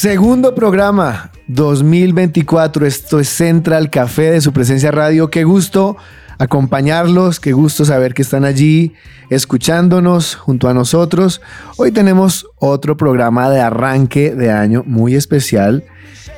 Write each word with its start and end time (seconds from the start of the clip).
Segundo 0.00 0.54
programa 0.54 1.30
2024. 1.48 2.86
Esto 2.86 3.20
es 3.20 3.28
Central 3.28 3.90
Café 3.90 4.30
de 4.30 4.40
su 4.40 4.50
presencia 4.50 4.90
radio. 4.90 5.28
Qué 5.28 5.44
gusto 5.44 5.98
acompañarlos, 6.38 7.38
qué 7.38 7.52
gusto 7.52 7.84
saber 7.84 8.14
que 8.14 8.22
están 8.22 8.46
allí 8.46 8.94
escuchándonos 9.28 10.36
junto 10.36 10.70
a 10.70 10.72
nosotros. 10.72 11.42
Hoy 11.76 11.92
tenemos 11.92 12.46
otro 12.56 12.96
programa 12.96 13.50
de 13.50 13.60
arranque 13.60 14.34
de 14.34 14.50
año 14.50 14.84
muy 14.86 15.16
especial 15.16 15.84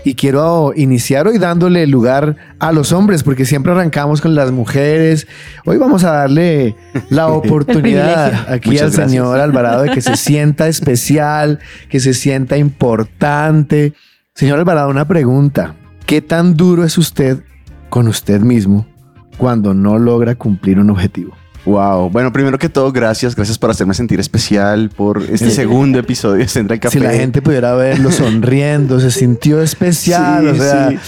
y 0.04 0.14
quiero 0.14 0.72
iniciar 0.74 1.28
hoy 1.28 1.38
dándole 1.38 1.86
lugar 1.86 2.36
a 2.58 2.72
los 2.72 2.92
hombres 2.92 3.22
porque 3.22 3.44
siempre 3.44 3.72
arrancamos 3.72 4.20
con 4.20 4.34
las 4.34 4.50
mujeres. 4.50 5.26
Hoy 5.64 5.78
vamos 5.78 6.04
a 6.04 6.12
darle 6.12 6.76
la 7.10 7.28
oportunidad 7.28 8.50
aquí 8.50 8.70
Muchas 8.70 8.82
al 8.82 8.90
gracias. 8.90 9.10
señor 9.10 9.40
Alvarado 9.40 9.82
de 9.82 9.90
que 9.90 10.00
se 10.00 10.16
sienta 10.16 10.68
especial, 10.68 11.60
que 11.88 12.00
se 12.00 12.14
sienta 12.14 12.56
importante. 12.56 13.92
Señor 14.34 14.58
Alvarado, 14.58 14.90
una 14.90 15.06
pregunta. 15.06 15.74
¿Qué 16.06 16.20
tan 16.20 16.56
duro 16.56 16.84
es 16.84 16.98
usted 16.98 17.42
con 17.88 18.08
usted 18.08 18.40
mismo 18.40 18.86
cuando 19.38 19.74
no 19.74 19.98
logra 19.98 20.34
cumplir 20.34 20.78
un 20.80 20.90
objetivo? 20.90 21.41
Wow. 21.64 22.10
Bueno, 22.10 22.32
primero 22.32 22.58
que 22.58 22.68
todo, 22.68 22.90
gracias. 22.92 23.36
Gracias 23.36 23.58
por 23.58 23.70
hacerme 23.70 23.94
sentir 23.94 24.18
especial 24.18 24.90
por 24.90 25.22
este 25.22 25.50
segundo 25.50 25.98
episodio 25.98 26.38
de 26.38 26.48
Central 26.48 26.80
Café. 26.80 26.98
Si 26.98 27.04
la 27.04 27.12
gente 27.12 27.40
pudiera 27.40 27.74
verlo 27.74 28.10
sonriendo, 28.10 28.98
se 28.98 29.10
sintió 29.10 29.62
especial, 29.62 30.42
Sí, 30.42 30.48
o 30.48 30.62
sea, 30.62 30.90
sí. 30.90 30.98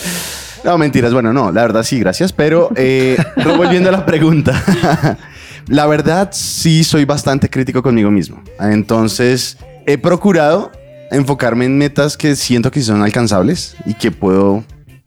No, 0.64 0.78
mentiras. 0.78 1.12
Bueno, 1.12 1.32
no, 1.32 1.50
la 1.50 1.62
verdad 1.62 1.82
sí, 1.82 1.98
gracias. 1.98 2.32
Pero 2.32 2.70
eh, 2.76 3.16
volviendo 3.56 3.88
a 3.88 3.92
la 3.92 4.06
pregunta. 4.06 5.18
la 5.68 5.86
verdad 5.86 6.30
sí 6.32 6.84
soy 6.84 7.04
bastante 7.04 7.50
crítico 7.50 7.82
conmigo 7.82 8.10
mismo. 8.10 8.42
Entonces, 8.60 9.58
he 9.86 9.98
procurado 9.98 10.70
enfocarme 11.10 11.64
en 11.66 11.78
metas 11.78 12.16
que 12.16 12.36
siento 12.36 12.70
que 12.70 12.80
son 12.82 13.02
alcanzables 13.02 13.76
y 13.86 13.94
que 13.94 14.10
puedo... 14.10 14.64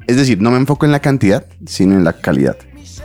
Es 0.07 0.15
decir, 0.15 0.41
no 0.41 0.51
me 0.51 0.57
enfoco 0.57 0.85
en 0.85 0.91
la 0.91 0.99
cantidad, 0.99 1.45
sino 1.65 1.95
en 1.95 2.03
la 2.03 2.13
calidad. 2.13 2.55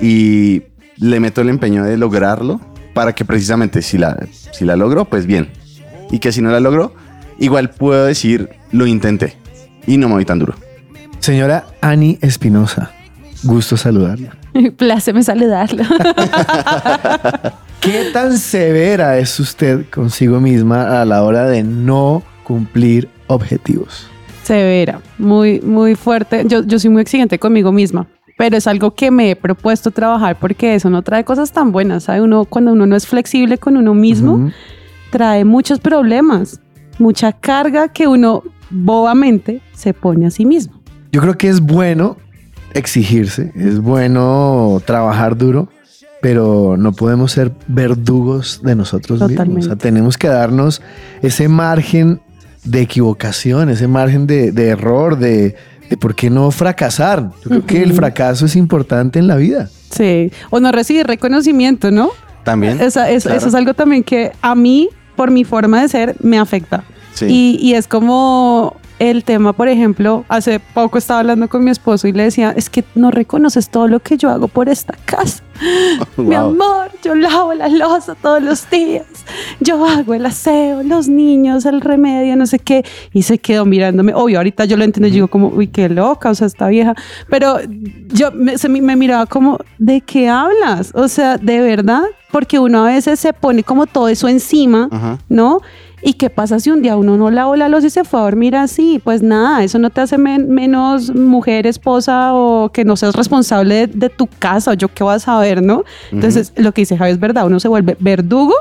Y 0.00 0.62
le 1.02 1.18
meto 1.18 1.40
el 1.40 1.48
empeño 1.48 1.84
de 1.84 1.96
lograrlo 1.96 2.60
para 2.94 3.12
que 3.12 3.24
precisamente 3.24 3.82
si 3.82 3.98
la, 3.98 4.24
si 4.52 4.64
la 4.64 4.76
logro, 4.76 5.04
pues 5.04 5.26
bien. 5.26 5.50
Y 6.12 6.20
que 6.20 6.30
si 6.30 6.40
no 6.40 6.50
la 6.50 6.60
logro, 6.60 6.94
igual 7.38 7.70
puedo 7.70 8.04
decir, 8.06 8.50
lo 8.70 8.86
intenté. 8.86 9.36
Y 9.86 9.96
no 9.96 10.08
me 10.08 10.14
voy 10.14 10.24
tan 10.24 10.38
duro. 10.38 10.54
señora 11.18 11.64
Ani 11.80 12.18
Espinosa, 12.20 12.92
gusto 13.42 13.76
saludarla. 13.76 14.36
Pláceme 14.76 15.24
saludarlo. 15.24 15.82
¿Qué 17.80 18.10
tan 18.12 18.38
severa 18.38 19.18
es 19.18 19.40
usted 19.40 19.86
consigo 19.90 20.38
misma 20.38 21.00
a 21.00 21.04
la 21.04 21.24
hora 21.24 21.46
de 21.46 21.64
no 21.64 22.22
cumplir 22.44 23.08
objetivos? 23.26 24.06
Severa, 24.44 25.00
muy, 25.18 25.60
muy 25.60 25.96
fuerte. 25.96 26.44
Yo, 26.46 26.62
yo 26.62 26.78
soy 26.78 26.90
muy 26.90 27.02
exigente 27.02 27.40
conmigo 27.40 27.72
misma, 27.72 28.06
pero 28.36 28.56
es 28.56 28.66
algo 28.66 28.94
que 28.94 29.10
me 29.10 29.30
he 29.30 29.36
propuesto 29.36 29.90
trabajar 29.90 30.38
porque 30.38 30.74
eso 30.74 30.90
no 30.90 31.02
trae 31.02 31.24
cosas 31.24 31.52
tan 31.52 31.72
buenas. 31.72 32.04
¿sabe? 32.04 32.22
Uno, 32.22 32.44
cuando 32.44 32.72
uno 32.72 32.86
no 32.86 32.96
es 32.96 33.06
flexible 33.06 33.58
con 33.58 33.76
uno 33.76 33.94
mismo, 33.94 34.50
trae 35.10 35.44
muchos 35.44 35.80
problemas, 35.80 36.60
mucha 36.98 37.32
carga 37.32 37.88
que 37.88 38.06
uno 38.06 38.42
bobamente 38.70 39.60
se 39.74 39.94
pone 39.94 40.26
a 40.26 40.30
sí 40.30 40.46
mismo. 40.46 40.80
Yo 41.12 41.20
creo 41.20 41.36
que 41.36 41.48
es 41.48 41.60
bueno 41.60 42.16
exigirse, 42.72 43.52
es 43.54 43.80
bueno 43.80 44.80
trabajar 44.86 45.36
duro, 45.36 45.68
pero 46.22 46.76
no 46.78 46.92
podemos 46.92 47.32
ser 47.32 47.52
verdugos 47.66 48.62
de 48.62 48.74
nosotros 48.74 49.20
mismos. 49.20 49.30
O 49.30 49.36
sea, 49.36 49.44
Totalmente. 49.44 49.76
tenemos 49.76 50.16
que 50.16 50.28
darnos 50.28 50.80
ese 51.20 51.48
margen 51.48 52.20
de 52.64 52.80
equivocación, 52.80 53.68
ese 53.68 53.88
margen 53.88 54.26
de, 54.26 54.52
de 54.52 54.68
error, 54.68 55.18
de, 55.18 55.56
de 55.92 55.98
por 55.98 56.14
qué 56.14 56.30
no 56.30 56.50
fracasar. 56.50 57.30
Yo 57.44 57.50
creo 57.50 57.66
que 57.66 57.82
el 57.82 57.92
fracaso 57.92 58.46
es 58.46 58.56
importante 58.56 59.18
en 59.18 59.26
la 59.26 59.36
vida. 59.36 59.68
Sí, 59.90 60.32
o 60.48 60.58
no 60.58 60.72
recibir 60.72 61.06
reconocimiento, 61.06 61.90
¿no? 61.90 62.08
También. 62.44 62.80
Esa- 62.80 63.10
es- 63.10 63.24
claro. 63.24 63.36
Eso 63.36 63.48
es 63.48 63.54
algo 63.54 63.74
también 63.74 64.02
que 64.02 64.32
a 64.40 64.54
mí, 64.54 64.88
por 65.16 65.30
mi 65.30 65.44
forma 65.44 65.82
de 65.82 65.88
ser, 65.90 66.16
me 66.20 66.38
afecta. 66.38 66.84
Sí. 67.12 67.26
Y, 67.28 67.58
y 67.60 67.74
es 67.74 67.88
como 67.88 68.74
el 69.10 69.24
tema, 69.24 69.52
por 69.52 69.68
ejemplo, 69.68 70.24
hace 70.28 70.60
poco 70.60 70.96
estaba 70.98 71.20
hablando 71.20 71.48
con 71.48 71.64
mi 71.64 71.70
esposo 71.72 72.06
y 72.06 72.12
le 72.12 72.22
decía, 72.24 72.52
es 72.56 72.70
que 72.70 72.84
no 72.94 73.10
reconoces 73.10 73.68
todo 73.68 73.88
lo 73.88 73.98
que 74.00 74.16
yo 74.16 74.30
hago 74.30 74.46
por 74.48 74.68
esta 74.68 74.94
casa. 75.04 75.42
Mi 76.16 76.34
amor, 76.34 76.90
yo 77.04 77.14
lavo 77.14 77.52
la 77.54 77.68
losa 77.68 78.14
todos 78.14 78.42
los 78.42 78.68
días, 78.70 79.04
yo 79.60 79.84
hago 79.86 80.14
el 80.14 80.24
aseo, 80.26 80.82
los 80.82 81.08
niños, 81.08 81.66
el 81.66 81.80
remedio, 81.80 82.36
no 82.36 82.46
sé 82.46 82.58
qué. 82.58 82.84
Y 83.12 83.22
se 83.22 83.38
quedó 83.38 83.64
mirándome. 83.64 84.14
Obvio, 84.14 84.38
ahorita 84.38 84.64
yo 84.66 84.76
lo 84.76 84.84
entiendo, 84.84 85.08
yo 85.08 85.14
digo 85.14 85.28
como, 85.28 85.48
uy, 85.48 85.66
qué 85.66 85.88
loca, 85.88 86.30
o 86.30 86.34
sea, 86.34 86.46
esta 86.46 86.68
vieja. 86.68 86.94
Pero 87.28 87.58
yo 88.08 88.30
me, 88.32 88.56
se 88.58 88.68
me- 88.68 88.80
me 88.82 88.94
miraba 88.96 89.26
como, 89.26 89.58
¿de 89.78 90.00
qué 90.00 90.28
hablas? 90.28 90.92
O 90.94 91.08
sea, 91.08 91.38
de 91.38 91.60
verdad, 91.60 92.02
porque 92.30 92.58
uno 92.58 92.84
a 92.84 92.88
veces 92.88 93.18
se 93.20 93.32
pone 93.32 93.62
como 93.64 93.86
todo 93.86 94.08
eso 94.08 94.28
encima, 94.28 94.88
Ajá. 94.90 95.18
¿no? 95.28 95.60
¿Y 96.04 96.14
qué 96.14 96.30
pasa 96.30 96.58
si 96.58 96.70
un 96.70 96.82
día 96.82 96.96
uno 96.96 97.16
no 97.16 97.30
lavó 97.30 97.54
la 97.54 97.68
losa 97.68 97.86
y 97.86 97.90
se 97.90 98.02
fue 98.04 98.18
a 98.20 98.24
dormir 98.24 98.56
así? 98.56 99.00
Pues 99.02 99.22
nada, 99.22 99.62
eso 99.62 99.78
no 99.78 99.90
te 99.90 100.00
hace 100.00 100.18
men- 100.18 100.50
menos 100.50 101.14
mujer, 101.14 101.66
esposa 101.66 102.34
o 102.34 102.70
que 102.72 102.84
no 102.84 102.96
seas 102.96 103.14
responsable 103.14 103.74
de, 103.74 103.86
de 103.86 104.08
tu 104.08 104.26
casa 104.26 104.72
o 104.72 104.74
yo 104.74 104.88
qué 104.88 105.04
vas 105.04 105.28
a 105.28 105.38
ver, 105.38 105.62
¿no? 105.62 105.84
Entonces, 106.10 106.52
lo 106.56 106.72
que 106.72 106.82
dice 106.82 106.96
Javi 106.98 107.12
es 107.12 107.20
verdad, 107.20 107.46
uno 107.46 107.60
se 107.60 107.68
vuelve 107.68 107.96
verdugo 108.00 108.54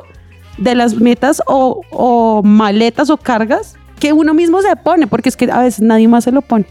de 0.60 0.76
las 0.76 0.96
metas 0.96 1.42
o, 1.48 1.82
o 1.90 2.44
maletas 2.44 3.10
o 3.10 3.18
cargas 3.18 3.76
que 4.00 4.14
uno 4.14 4.34
mismo 4.34 4.62
se 4.62 4.76
pone, 4.76 5.08
porque 5.08 5.30
es 5.30 5.36
que 5.38 5.50
a 5.52 5.60
veces 5.62 5.82
nadie 5.82 6.08
más 6.08 6.24
se 6.24 6.32
lo 6.32 6.42
pone. 6.42 6.66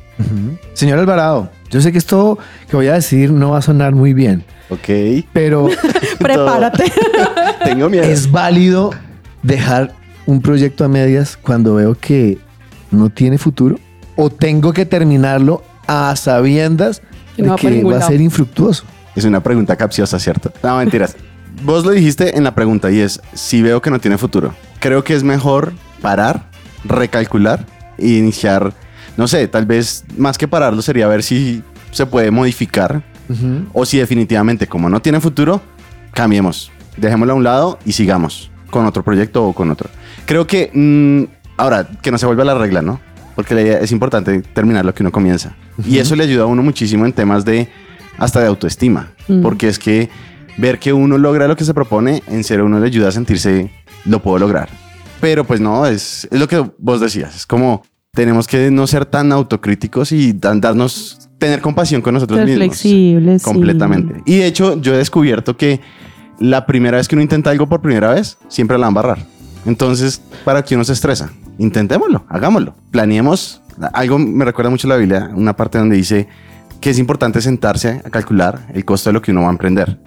Señor 0.74 0.98
Alvarado, 0.98 1.48
yo 1.70 1.80
sé 1.80 1.90
que 1.92 1.98
esto 1.98 2.38
que 2.68 2.76
voy 2.76 2.88
a 2.88 2.94
decir 2.94 3.32
no 3.32 3.50
va 3.50 3.58
a 3.58 3.62
sonar 3.62 3.94
muy 3.94 4.12
bien, 4.14 4.44
Ok. 4.68 5.24
pero 5.32 5.68
Prepárate. 6.18 6.92
Tengo 7.64 7.88
miedo. 7.88 8.04
es 8.04 8.30
válido 8.30 8.90
dejar 9.42 9.92
un 10.30 10.40
proyecto 10.40 10.84
a 10.84 10.88
medias 10.88 11.36
cuando 11.36 11.74
veo 11.74 11.96
que 11.96 12.38
no 12.92 13.10
tiene 13.10 13.36
futuro 13.36 13.78
o 14.14 14.30
tengo 14.30 14.72
que 14.72 14.86
terminarlo 14.86 15.62
a 15.88 16.14
sabiendas 16.14 17.02
Que 17.34 17.42
de 17.42 17.48
no 17.48 17.54
va 17.54 17.56
por 17.56 17.70
que 17.70 17.82
va 17.82 17.98
a 17.98 18.02
ser 18.02 18.20
infructuoso. 18.20 18.84
Es 19.16 19.24
una 19.24 19.42
pregunta 19.42 19.74
capciosa, 19.76 20.20
¿cierto? 20.20 20.52
No, 20.62 20.76
mentiras. 20.78 21.16
Vos 21.64 21.84
lo 21.84 21.90
dijiste 21.90 22.36
en 22.36 22.44
la 22.44 22.54
pregunta 22.54 22.92
y 22.92 23.00
es, 23.00 23.20
si 23.34 23.60
veo 23.60 23.82
que 23.82 23.90
no 23.90 23.98
tiene 23.98 24.18
futuro, 24.18 24.54
creo 24.78 25.02
que 25.02 25.14
es 25.14 25.24
mejor 25.24 25.72
parar, 26.00 26.48
recalcular 26.84 27.66
e 27.98 28.10
iniciar, 28.10 28.72
no 29.16 29.26
sé, 29.26 29.48
tal 29.48 29.66
vez 29.66 30.04
más 30.16 30.38
que 30.38 30.46
pararlo 30.46 30.80
sería 30.80 31.08
ver 31.08 31.24
si 31.24 31.62
se 31.90 32.06
puede 32.06 32.30
modificar 32.30 33.02
o 33.72 33.84
si 33.84 33.98
definitivamente 33.98 34.66
como 34.66 34.88
no 34.88 35.02
tiene 35.02 35.20
futuro, 35.20 35.60
cambiemos, 36.12 36.70
dejémoslo 36.96 37.32
a 37.32 37.36
un 37.36 37.44
lado 37.44 37.78
y 37.84 37.92
sigamos 37.92 38.50
con 38.70 38.86
otro 38.86 39.02
proyecto 39.02 39.44
o 39.44 39.52
con 39.52 39.70
otro. 39.70 39.90
Creo 40.26 40.46
que, 40.46 40.70
mm, 40.72 41.24
ahora, 41.56 41.88
que 42.02 42.10
no 42.10 42.18
se 42.18 42.26
vuelva 42.26 42.44
la 42.44 42.54
regla, 42.54 42.82
¿no? 42.82 43.00
Porque 43.34 43.54
la 43.54 43.62
idea 43.62 43.78
es 43.78 43.92
importante 43.92 44.42
terminar 44.42 44.84
lo 44.84 44.94
que 44.94 45.02
uno 45.02 45.12
comienza. 45.12 45.56
Y 45.86 45.98
eso 45.98 46.14
le 46.16 46.24
ayuda 46.24 46.42
a 46.42 46.46
uno 46.46 46.62
muchísimo 46.62 47.06
en 47.06 47.12
temas 47.12 47.44
de, 47.44 47.68
hasta 48.18 48.40
de 48.40 48.46
autoestima, 48.46 49.12
Mm. 49.28 49.42
porque 49.42 49.68
es 49.68 49.78
que 49.78 50.08
ver 50.58 50.78
que 50.78 50.92
uno 50.92 51.16
logra 51.16 51.48
lo 51.48 51.56
que 51.56 51.64
se 51.64 51.72
propone, 51.72 52.22
en 52.26 52.44
serio 52.44 52.66
uno 52.66 52.78
le 52.80 52.86
ayuda 52.86 53.08
a 53.08 53.12
sentirse, 53.12 53.70
lo 54.04 54.20
puedo 54.22 54.38
lograr. 54.38 54.68
Pero 55.20 55.44
pues 55.44 55.60
no, 55.60 55.86
es, 55.86 56.28
es 56.30 56.38
lo 56.40 56.48
que 56.48 56.64
vos 56.78 57.00
decías, 57.00 57.34
es 57.36 57.46
como 57.46 57.82
tenemos 58.12 58.46
que 58.48 58.70
no 58.70 58.86
ser 58.86 59.06
tan 59.06 59.30
autocríticos 59.32 60.10
y 60.12 60.32
darnos, 60.32 61.28
tener 61.38 61.60
compasión 61.60 62.02
con 62.02 62.12
nosotros 62.14 62.38
Ser 62.40 62.46
mismos. 62.48 62.66
flexibles. 62.66 63.42
sí. 63.42 63.44
Completamente. 63.44 64.22
Y 64.26 64.38
de 64.38 64.46
hecho, 64.46 64.80
yo 64.80 64.92
he 64.94 64.98
descubierto 64.98 65.56
que 65.56 65.80
la 66.40 66.66
primera 66.66 66.96
vez 66.98 67.06
que 67.06 67.14
uno 67.14 67.22
intenta 67.22 67.50
algo 67.50 67.68
por 67.68 67.80
primera 67.80 68.12
vez, 68.12 68.36
siempre 68.48 68.76
la 68.78 68.86
van 68.88 68.96
a 68.96 69.00
barrar. 69.02 69.26
Entonces, 69.66 70.20
¿para 70.44 70.62
qué 70.62 70.74
uno 70.74 70.84
se 70.84 70.92
estresa? 70.92 71.30
Intentémoslo, 71.58 72.24
hagámoslo. 72.28 72.74
Planeemos. 72.90 73.62
Algo 73.92 74.18
me 74.18 74.44
recuerda 74.44 74.70
mucho 74.70 74.88
la 74.88 74.96
Biblia, 74.96 75.30
una 75.34 75.56
parte 75.56 75.78
donde 75.78 75.96
dice 75.96 76.28
que 76.80 76.90
es 76.90 76.98
importante 76.98 77.40
sentarse 77.40 78.02
a 78.04 78.10
calcular 78.10 78.66
el 78.72 78.84
costo 78.84 79.10
de 79.10 79.14
lo 79.14 79.22
que 79.22 79.32
uno 79.32 79.42
va 79.42 79.48
a 79.48 79.52
emprender. 79.52 79.98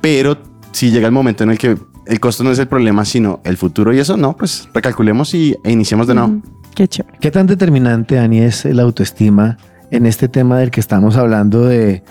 Pero 0.00 0.38
si 0.72 0.90
llega 0.90 1.06
el 1.06 1.12
momento 1.12 1.44
en 1.44 1.50
el 1.50 1.58
que 1.58 1.78
el 2.06 2.20
costo 2.20 2.44
no 2.44 2.50
es 2.50 2.58
el 2.58 2.68
problema, 2.68 3.04
sino 3.04 3.40
el 3.44 3.56
futuro 3.56 3.92
y 3.92 3.98
eso, 3.98 4.16
no, 4.16 4.36
pues 4.36 4.68
recalculemos 4.72 5.34
y, 5.34 5.56
e 5.64 5.72
iniciemos 5.72 6.06
de 6.06 6.14
nuevo. 6.14 6.42
Qué 6.74 6.86
chévere. 6.88 7.18
¿Qué 7.20 7.30
tan 7.30 7.46
determinante, 7.46 8.18
Ani, 8.18 8.40
es 8.40 8.64
la 8.64 8.82
autoestima 8.82 9.58
en 9.90 10.06
este 10.06 10.28
tema 10.28 10.58
del 10.58 10.70
que 10.70 10.80
estamos 10.80 11.16
hablando 11.16 11.64
de 11.64 12.02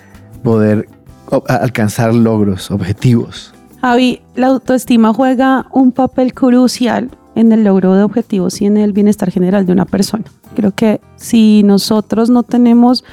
poder 0.43 0.89
alcanzar 1.47 2.13
logros, 2.13 2.71
objetivos? 2.71 3.54
Javi, 3.85 4.23
la 4.33 4.47
autoestima 4.47 5.13
juega 5.13 5.67
un 5.71 5.91
papel 5.91 6.33
crucial 6.33 7.11
en 7.35 7.51
el 7.51 7.63
logro 7.63 7.93
de 7.93 8.01
objetivos 8.01 8.59
y 8.59 8.65
en 8.65 8.77
el 8.77 8.93
bienestar 8.93 9.29
general 9.29 9.67
de 9.67 9.73
una 9.73 9.85
persona. 9.85 10.23
Creo 10.55 10.71
que 10.71 11.01
si 11.17 11.61
nosotros 11.61 12.31
no 12.31 12.41
tenemos 12.41 13.03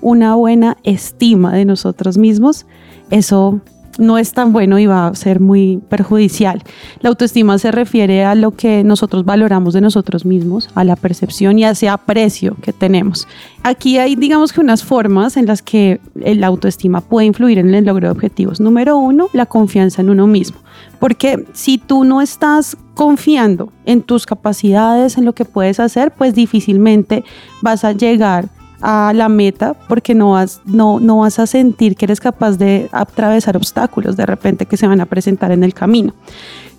una 0.00 0.36
buena 0.36 0.76
estima 0.84 1.52
de 1.52 1.64
nosotros 1.64 2.16
mismos, 2.16 2.64
eso 3.10 3.60
no 4.00 4.18
es 4.18 4.32
tan 4.32 4.52
bueno 4.52 4.78
y 4.78 4.86
va 4.86 5.06
a 5.06 5.14
ser 5.14 5.38
muy 5.38 5.80
perjudicial. 5.88 6.62
La 7.00 7.10
autoestima 7.10 7.58
se 7.58 7.70
refiere 7.70 8.24
a 8.24 8.34
lo 8.34 8.52
que 8.52 8.82
nosotros 8.82 9.24
valoramos 9.24 9.74
de 9.74 9.80
nosotros 9.80 10.24
mismos, 10.24 10.68
a 10.74 10.84
la 10.84 10.96
percepción 10.96 11.58
y 11.58 11.64
a 11.64 11.70
ese 11.70 11.88
aprecio 11.88 12.56
que 12.62 12.72
tenemos. 12.72 13.28
Aquí 13.62 13.98
hay, 13.98 14.16
digamos 14.16 14.52
que 14.52 14.60
unas 14.60 14.82
formas 14.82 15.36
en 15.36 15.46
las 15.46 15.62
que 15.62 16.00
la 16.14 16.46
autoestima 16.46 17.02
puede 17.02 17.26
influir 17.26 17.58
en 17.58 17.74
el 17.74 17.84
logro 17.84 18.08
de 18.08 18.12
objetivos. 18.12 18.58
Número 18.60 18.96
uno, 18.96 19.28
la 19.32 19.46
confianza 19.46 20.00
en 20.00 20.10
uno 20.10 20.26
mismo. 20.26 20.58
Porque 20.98 21.46
si 21.52 21.78
tú 21.78 22.04
no 22.04 22.20
estás 22.20 22.76
confiando 22.94 23.72
en 23.84 24.02
tus 24.02 24.26
capacidades, 24.26 25.18
en 25.18 25.24
lo 25.24 25.34
que 25.34 25.44
puedes 25.44 25.78
hacer, 25.80 26.12
pues 26.12 26.34
difícilmente 26.34 27.24
vas 27.62 27.84
a 27.84 27.92
llegar 27.92 28.48
a 28.80 29.12
la 29.14 29.28
meta 29.28 29.74
porque 29.88 30.14
no 30.14 30.32
vas, 30.32 30.60
no, 30.64 31.00
no 31.00 31.18
vas 31.18 31.38
a 31.38 31.46
sentir 31.46 31.96
que 31.96 32.06
eres 32.06 32.20
capaz 32.20 32.56
de 32.56 32.88
atravesar 32.92 33.56
obstáculos 33.56 34.16
de 34.16 34.26
repente 34.26 34.66
que 34.66 34.76
se 34.76 34.86
van 34.86 35.00
a 35.00 35.06
presentar 35.06 35.52
en 35.52 35.64
el 35.64 35.74
camino. 35.74 36.14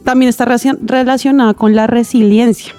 También 0.04 0.30
está 0.30 0.46
relacion- 0.46 0.80
relacionada 0.82 1.54
con 1.54 1.76
la 1.76 1.88
resiliencia. 1.88 2.74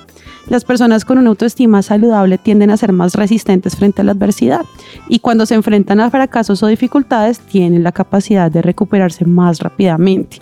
Las 0.48 0.64
personas 0.64 1.04
con 1.04 1.18
una 1.18 1.30
autoestima 1.30 1.82
saludable 1.82 2.36
tienden 2.36 2.70
a 2.70 2.76
ser 2.76 2.92
más 2.92 3.14
resistentes 3.14 3.76
frente 3.76 4.00
a 4.00 4.04
la 4.04 4.10
adversidad 4.10 4.62
y 5.08 5.20
cuando 5.20 5.46
se 5.46 5.54
enfrentan 5.54 6.00
a 6.00 6.10
fracasos 6.10 6.62
o 6.64 6.66
dificultades 6.66 7.38
tienen 7.38 7.84
la 7.84 7.92
capacidad 7.92 8.50
de 8.50 8.60
recuperarse 8.60 9.24
más 9.24 9.60
rápidamente. 9.60 10.38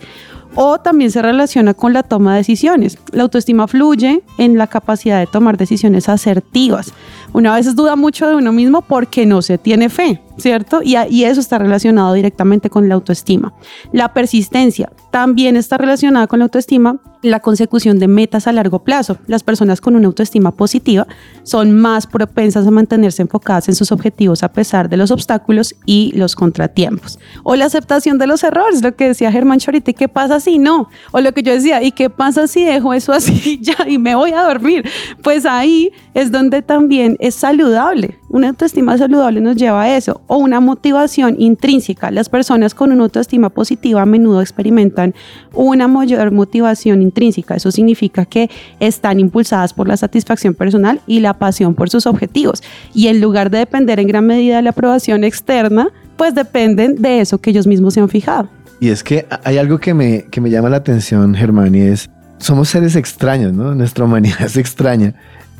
O 0.54 0.78
también 0.78 1.10
se 1.10 1.22
relaciona 1.22 1.74
con 1.74 1.92
la 1.92 2.02
toma 2.02 2.32
de 2.32 2.38
decisiones. 2.38 2.98
La 3.12 3.22
autoestima 3.22 3.68
fluye 3.68 4.22
en 4.38 4.58
la 4.58 4.66
capacidad 4.66 5.18
de 5.20 5.26
tomar 5.26 5.56
decisiones 5.56 6.08
asertivas. 6.08 6.92
Una 7.32 7.54
vez 7.54 7.74
duda 7.76 7.96
mucho 7.96 8.28
de 8.28 8.34
uno 8.34 8.52
mismo 8.52 8.82
porque 8.82 9.26
no 9.26 9.42
se 9.42 9.58
tiene 9.58 9.88
fe, 9.88 10.20
¿cierto? 10.40 10.80
Y, 10.82 10.96
y 11.08 11.24
eso 11.24 11.40
está 11.40 11.58
relacionado 11.58 12.12
directamente 12.14 12.70
con 12.70 12.88
la 12.88 12.94
autoestima. 12.94 13.52
La 13.92 14.12
persistencia 14.12 14.90
también 15.10 15.56
está 15.56 15.78
relacionada 15.78 16.26
con 16.26 16.38
la 16.38 16.44
autoestima, 16.44 17.00
la 17.22 17.40
consecución 17.40 17.98
de 17.98 18.08
metas 18.08 18.46
a 18.46 18.52
largo 18.52 18.82
plazo. 18.84 19.18
Las 19.26 19.42
personas 19.42 19.80
con 19.80 19.96
una 19.96 20.06
autoestima 20.06 20.52
positiva 20.52 21.06
son 21.42 21.72
más 21.72 22.06
propensas 22.06 22.66
a 22.66 22.70
mantenerse 22.70 23.22
enfocadas 23.22 23.68
en 23.68 23.74
sus 23.74 23.92
objetivos 23.92 24.42
a 24.42 24.52
pesar 24.52 24.88
de 24.88 24.96
los 24.96 25.10
obstáculos 25.10 25.74
y 25.84 26.12
los 26.14 26.34
contratiempos. 26.34 27.18
O 27.42 27.56
la 27.56 27.66
aceptación 27.66 28.18
de 28.18 28.26
los 28.26 28.42
errores, 28.44 28.82
lo 28.82 28.94
que 28.94 29.08
decía 29.08 29.32
Germán 29.32 29.58
Chorita, 29.58 29.90
¿y 29.90 29.94
qué 29.94 30.08
pasa 30.08 30.40
si 30.40 30.58
no? 30.58 30.88
O 31.12 31.20
lo 31.20 31.32
que 31.32 31.42
yo 31.42 31.52
decía, 31.52 31.82
¿y 31.82 31.92
qué 31.92 32.10
pasa 32.10 32.46
si 32.46 32.64
dejo 32.64 32.94
eso 32.94 33.12
así 33.12 33.58
ya 33.62 33.88
y 33.88 33.98
me 33.98 34.14
voy 34.14 34.32
a 34.32 34.42
dormir? 34.42 34.88
Pues 35.22 35.44
ahí 35.44 35.90
es 36.14 36.30
donde 36.30 36.62
también 36.62 37.16
es 37.20 37.34
saludable. 37.34 38.19
Una 38.30 38.50
autoestima 38.50 38.96
saludable 38.96 39.40
nos 39.40 39.56
lleva 39.56 39.82
a 39.82 39.96
eso. 39.96 40.20
O 40.28 40.36
una 40.36 40.60
motivación 40.60 41.34
intrínseca. 41.40 42.12
Las 42.12 42.28
personas 42.28 42.74
con 42.74 42.92
una 42.92 43.02
autoestima 43.02 43.50
positiva 43.50 44.02
a 44.02 44.06
menudo 44.06 44.40
experimentan 44.40 45.14
una 45.52 45.88
mayor 45.88 46.30
motivación 46.30 47.02
intrínseca. 47.02 47.56
Eso 47.56 47.72
significa 47.72 48.24
que 48.24 48.48
están 48.78 49.18
impulsadas 49.18 49.74
por 49.74 49.88
la 49.88 49.96
satisfacción 49.96 50.54
personal 50.54 51.00
y 51.08 51.18
la 51.18 51.34
pasión 51.34 51.74
por 51.74 51.90
sus 51.90 52.06
objetivos. 52.06 52.62
Y 52.94 53.08
en 53.08 53.20
lugar 53.20 53.50
de 53.50 53.58
depender 53.58 53.98
en 53.98 54.06
gran 54.06 54.26
medida 54.26 54.56
de 54.56 54.62
la 54.62 54.70
aprobación 54.70 55.24
externa, 55.24 55.88
pues 56.16 56.32
dependen 56.32 57.02
de 57.02 57.20
eso 57.20 57.38
que 57.38 57.50
ellos 57.50 57.66
mismos 57.66 57.94
se 57.94 58.00
han 58.00 58.08
fijado. 58.08 58.48
Y 58.78 58.90
es 58.90 59.02
que 59.02 59.26
hay 59.42 59.58
algo 59.58 59.78
que 59.78 59.92
me, 59.92 60.26
que 60.30 60.40
me 60.40 60.50
llama 60.50 60.70
la 60.70 60.76
atención, 60.76 61.34
Germán, 61.34 61.74
y 61.74 61.80
es, 61.80 62.08
somos 62.38 62.68
seres 62.68 62.94
extraños, 62.94 63.52
¿no? 63.52 63.74
Nuestra 63.74 64.04
humanidad 64.04 64.42
es 64.42 64.56
extraña. 64.56 65.14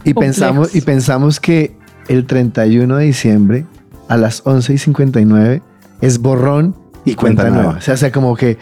Y 0.05 0.15
pensamos, 0.15 0.75
y 0.75 0.81
pensamos 0.81 1.41
que 1.41 1.77
el 2.09 2.27
31 2.27 2.97
de 2.97 3.05
diciembre 3.05 3.67
a 4.09 4.17
las 4.17 4.43
11 4.45 4.75
y 4.75 4.79
59 4.79 5.63
es 6.01 6.19
borrón 6.19 6.75
y, 7.05 7.13
Y 7.13 7.15
cuenta, 7.15 7.43
cuenta 7.43 7.51
nueva. 7.51 7.63
nueva. 7.65 7.79
O 7.79 7.83
sea, 7.83 7.95
o 7.95 7.97
sea, 7.97 8.11
como 8.13 8.37
que 8.37 8.59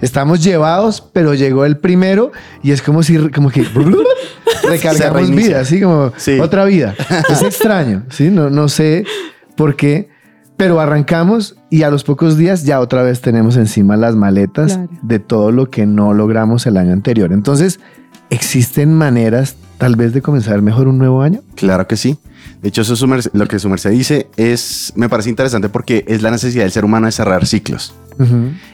estamos 0.00 0.42
llevados, 0.42 1.00
pero 1.12 1.34
llegó 1.34 1.64
el 1.64 1.76
primero 1.78 2.32
y 2.62 2.70
es 2.72 2.82
como 2.82 3.02
si, 3.02 3.16
como 3.30 3.50
que 3.50 3.64
recargamos 4.68 5.30
vida, 5.30 5.60
así 5.60 5.80
como 5.80 6.12
Sí. 6.16 6.38
otra 6.40 6.64
vida. 6.64 6.94
Es 7.30 7.42
extraño, 7.42 8.04
¿sí? 8.10 8.30
No, 8.30 8.50
no 8.50 8.68
sé 8.68 9.04
por 9.56 9.76
qué, 9.76 10.08
pero 10.56 10.80
arrancamos 10.80 11.56
y 11.70 11.82
a 11.82 11.90
los 11.90 12.04
pocos 12.04 12.36
días 12.36 12.64
ya 12.64 12.80
otra 12.80 13.02
vez 13.02 13.20
tenemos 13.20 13.56
encima 13.56 13.96
las 13.96 14.14
maletas 14.14 14.74
Claro. 14.74 14.88
de 15.02 15.18
todo 15.18 15.50
lo 15.52 15.70
que 15.70 15.86
no 15.86 16.14
logramos 16.14 16.66
el 16.66 16.76
año 16.76 16.92
anterior. 16.92 17.32
Entonces, 17.32 17.80
¿existen 18.30 18.94
maneras 18.94 19.56
tal 19.82 19.96
vez 19.96 20.12
de 20.12 20.22
comenzar 20.22 20.62
mejor 20.62 20.88
un 20.88 20.98
nuevo 20.98 21.22
año? 21.22 21.40
Claro 21.54 21.86
que 21.86 21.96
sí. 21.96 22.18
De 22.62 22.68
hecho, 22.68 22.82
eso 22.82 22.94
merced- 23.06 23.30
lo 23.32 23.46
que 23.46 23.58
su 23.58 23.68
merced 23.68 23.90
dice 23.90 24.28
es, 24.36 24.92
me 24.96 25.08
parece 25.08 25.28
interesante 25.30 25.68
porque 25.68 26.04
es 26.06 26.22
la 26.22 26.30
necesidad 26.30 26.62
del 26.64 26.72
ser 26.72 26.84
humano 26.84 27.06
de 27.06 27.12
cerrar 27.12 27.46
ciclos. 27.46 27.94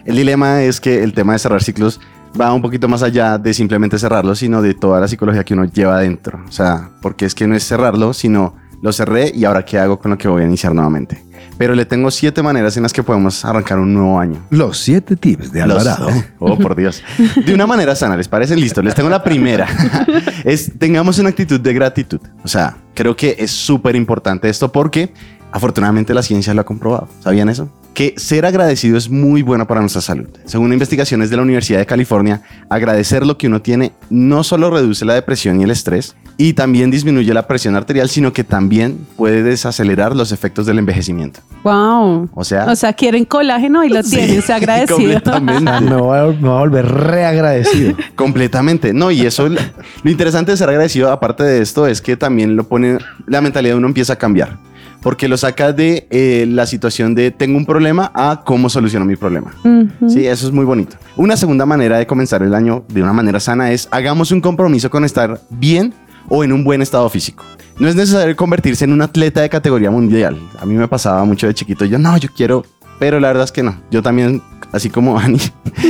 El 0.05 0.16
dilema 0.16 0.62
es 0.62 0.81
que 0.81 1.02
el 1.02 1.12
tema 1.14 1.32
de 1.32 1.38
cerrar 1.38 1.62
ciclos 1.62 2.00
va 2.38 2.52
un 2.52 2.60
poquito 2.60 2.88
más 2.88 3.02
allá 3.02 3.38
de 3.38 3.55
simplemente 3.55 3.99
cerrarlo, 3.99 4.34
sino 4.34 4.60
de 4.60 4.75
toda 4.75 5.00
la 5.00 5.08
psicología 5.08 5.44
que 5.44 5.55
uno 5.55 5.64
lleva 5.64 5.96
adentro. 5.96 6.40
O 6.46 6.52
sea, 6.52 6.90
porque 7.00 7.25
es 7.25 7.34
que 7.34 7.46
no 7.46 7.55
es 7.56 7.64
cerrarlo, 7.64 8.12
sino 8.12 8.55
lo 8.82 8.93
cerré 8.93 9.32
y 9.34 9.44
ahora 9.44 9.64
qué 9.64 9.78
hago 9.78 9.99
con 9.99 10.10
lo 10.10 10.19
que 10.19 10.28
voy 10.28 10.43
a 10.43 10.46
iniciar 10.46 10.75
nuevamente. 10.75 11.25
Pero 11.56 11.75
le 11.75 11.85
tengo 11.87 12.11
siete 12.11 12.43
maneras 12.43 12.76
en 12.76 12.82
las 12.82 12.93
que 12.93 13.02
podemos 13.02 13.44
arrancar 13.44 13.79
un 13.79 13.94
nuevo 13.94 14.19
año. 14.19 14.40
Los 14.50 14.79
siete 14.79 15.17
tips 15.17 15.52
de 15.52 15.67
Los- 15.67 15.87
Alvarado. 15.87 16.11
oh, 16.38 16.58
por 16.58 16.75
Dios. 16.76 17.02
De 17.44 17.55
una 17.55 17.67
manera 17.67 17.94
sana, 17.94 18.17
¿les 18.17 18.29
parece? 18.29 18.56
Listo, 18.56 18.82
les 18.82 18.94
tengo 18.94 19.08
la 19.08 19.23
primera. 19.23 19.67
es 20.44 20.73
tengamos 20.79 21.19
una 21.19 21.31
actitud 21.31 21.61
de 21.61 21.73
gratitud. 21.75 22.20
O 22.44 22.49
sea, 22.49 22.76
creo 22.94 23.17
que 23.17 23.37
es 23.38 23.50
súper 23.50 23.96
importante 23.96 24.49
esto 24.49 24.70
porque 24.70 25.12
afortunadamente 25.52 26.14
la 26.14 26.23
ciencia 26.23 26.55
lo 26.55 26.61
ha 26.61 26.64
comprobado. 26.64 27.08
¿Sabían 27.20 27.49
eso? 27.49 27.70
Que 27.99 28.15
ser 28.17 28.47
agradecido 28.47 28.97
es 28.97 29.11
muy 29.11 29.43
bueno 29.43 29.67
para 29.67 29.81
nuestra 29.81 30.00
salud. 30.00 30.29
Según 30.45 30.73
investigaciones 30.73 31.31
de 31.31 31.37
la 31.37 31.43
Universidad 31.43 31.81
de 31.81 31.87
California, 31.87 32.43
agradecer 32.71 33.27
lo 33.27 33.37
que 33.37 33.49
uno 33.49 33.61
tiene 33.61 33.91
no 34.09 34.45
solo 34.45 34.71
reduce 34.71 35.05
la 35.05 35.15
depresión 35.15 35.61
y 35.61 35.65
el 35.65 35.73
estrés, 35.73 36.15
y 36.37 36.53
también 36.53 36.93
disminuye 36.93 37.35
la 37.35 37.49
presión 37.49 37.75
arterial, 37.75 38.09
sino 38.09 38.33
que 38.33 38.45
también 38.45 39.05
puede 39.17 39.43
desacelerar 39.43 40.15
los 40.15 40.31
efectos 40.31 40.65
del 40.65 40.79
envejecimiento. 40.79 41.41
Wow. 41.65 42.31
O 42.34 42.44
sea, 42.44 42.67
O 42.67 42.77
sea, 42.77 42.93
quieren 42.93 43.25
colágeno 43.25 43.82
y 43.82 43.89
lo 43.89 44.05
tienen, 44.05 44.43
se 44.43 44.53
agradecido. 44.53 44.96
completamente. 44.96 45.69
Ah, 45.69 45.81
me, 45.81 45.96
voy 45.96 46.19
a, 46.19 46.22
me 46.27 46.49
voy 46.49 46.56
a 46.56 46.61
volver 46.61 46.87
reagradecido. 46.87 47.96
Completamente, 48.15 48.94
no, 48.94 49.11
y 49.11 49.27
eso, 49.27 49.49
lo 49.49 50.08
interesante 50.08 50.53
de 50.53 50.56
ser 50.56 50.69
agradecido, 50.69 51.11
aparte 51.11 51.43
de 51.43 51.63
esto, 51.63 51.89
es 51.89 52.01
que 52.01 52.17
también 52.17 52.55
lo 52.55 52.63
pone, 52.63 52.99
la 53.27 53.41
mentalidad 53.41 53.72
de 53.75 53.79
uno 53.79 53.89
empieza 53.89 54.13
a 54.13 54.17
cambiar, 54.17 54.56
porque 55.02 55.28
lo 55.28 55.36
saca 55.36 55.72
de 55.72 56.06
eh, 56.10 56.46
la 56.48 56.67
situación 56.67 57.14
de 57.14 57.31
tengo 57.31 57.56
un 57.56 57.67
problema 57.67 58.10
a 58.14 58.43
cómo 58.44 58.69
soluciono 58.69 59.05
mi 59.05 59.17
problema. 59.17 59.52
Ujú. 59.64 60.10
Sí, 60.10 60.26
eso 60.26 60.46
es 60.46 60.52
muy 60.52 60.64
bonito. 60.64 60.96
Una 61.17 61.36
segunda 61.36 61.67
manera 61.67 61.98
de 61.98 62.06
comenzar 62.06 62.43
el 62.43 62.55
año 62.55 62.84
de 62.88 63.02
una 63.02 63.12
manera 63.12 63.40
sana 63.40 63.72
es 63.72 63.88
hagamos 63.90 64.32
un 64.32 64.40
compromiso 64.40 64.90
con 64.90 65.05
estar 65.05 65.40
bien 65.50 65.94
o 66.28 66.44
en 66.44 66.52
un 66.52 66.64
buen 66.64 66.82
estado 66.82 67.08
físico. 67.08 67.44
No 67.78 67.88
es 67.88 67.94
necesario 67.94 68.34
convertirse 68.36 68.84
en 68.84 68.93
un 68.93 69.02
atleta 69.02 69.40
de 69.40 69.48
categoría 69.48 69.90
mundial. 69.90 70.36
A 70.60 70.67
mí 70.67 70.74
me 70.74 70.88
pasaba 70.88 71.24
mucho 71.24 71.46
de 71.46 71.55
chiquito, 71.55 71.84
yo 71.84 71.98
no, 71.98 72.17
yo 72.17 72.28
quiero, 72.34 72.64
pero 72.98 73.20
la 73.20 73.28
verdad 73.28 73.44
es 73.44 73.52
que 73.52 73.62
no. 73.62 73.81
Yo 73.90 74.02
también, 74.02 74.43
así 74.72 74.90
como 74.90 75.19
Ani, 75.19 75.38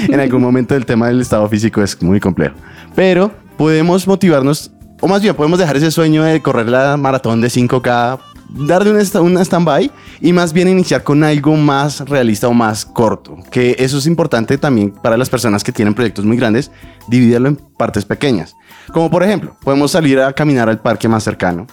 en 0.08 0.20
algún 0.20 0.42
momento 0.42 0.74
el 0.74 0.84
tema 0.84 1.08
del 1.08 1.20
estado 1.20 1.48
físico 1.48 1.82
es 1.82 2.00
muy 2.02 2.20
complejo. 2.20 2.54
Pero 2.94 3.30
podemos 3.56 4.06
motivarnos, 4.06 4.70
o 5.00 5.08
más 5.08 5.22
bien 5.22 5.34
podemos 5.34 5.58
dejar 5.58 5.76
ese 5.76 5.90
sueño 5.90 6.24
de 6.24 6.42
correr 6.42 6.68
la 6.68 6.96
maratón 6.96 7.40
de 7.40 7.48
5K, 7.48 8.18
darle 8.49 8.90
un, 8.93 9.38
stand-by 9.38 9.90
y 10.21 10.33
más 10.33 10.52
bien 10.52 10.69
iniciar 10.69 11.02
con 11.05 11.23
algo 11.25 11.57
más 11.57 12.00
realista 12.00 12.49
o 12.49 12.55
más 12.55 12.85
corto. 12.85 13.37
Que 13.50 13.76
eso 13.78 13.99
es 13.99 14.07
importante 14.07 14.59
también 14.59 14.90
para 14.90 15.17
las 15.17 15.28
personas 15.28 15.62
que 15.62 15.73
tienen 15.73 15.95
proyectos 15.95 16.25
muy 16.25 16.37
grandes, 16.37 16.71
dividirlo 17.09 17.49
en 17.49 17.57
partes 17.57 18.05
pequeñas. 18.05 18.55
Como 18.93 19.11
por 19.11 19.23
ejemplo, 19.23 19.57
podemos 19.62 19.90
salir 19.90 20.19
a 20.21 20.33
caminar 20.33 20.69
al 20.69 20.81
parque 20.81 21.09
más 21.09 21.23
cercano. 21.25 21.67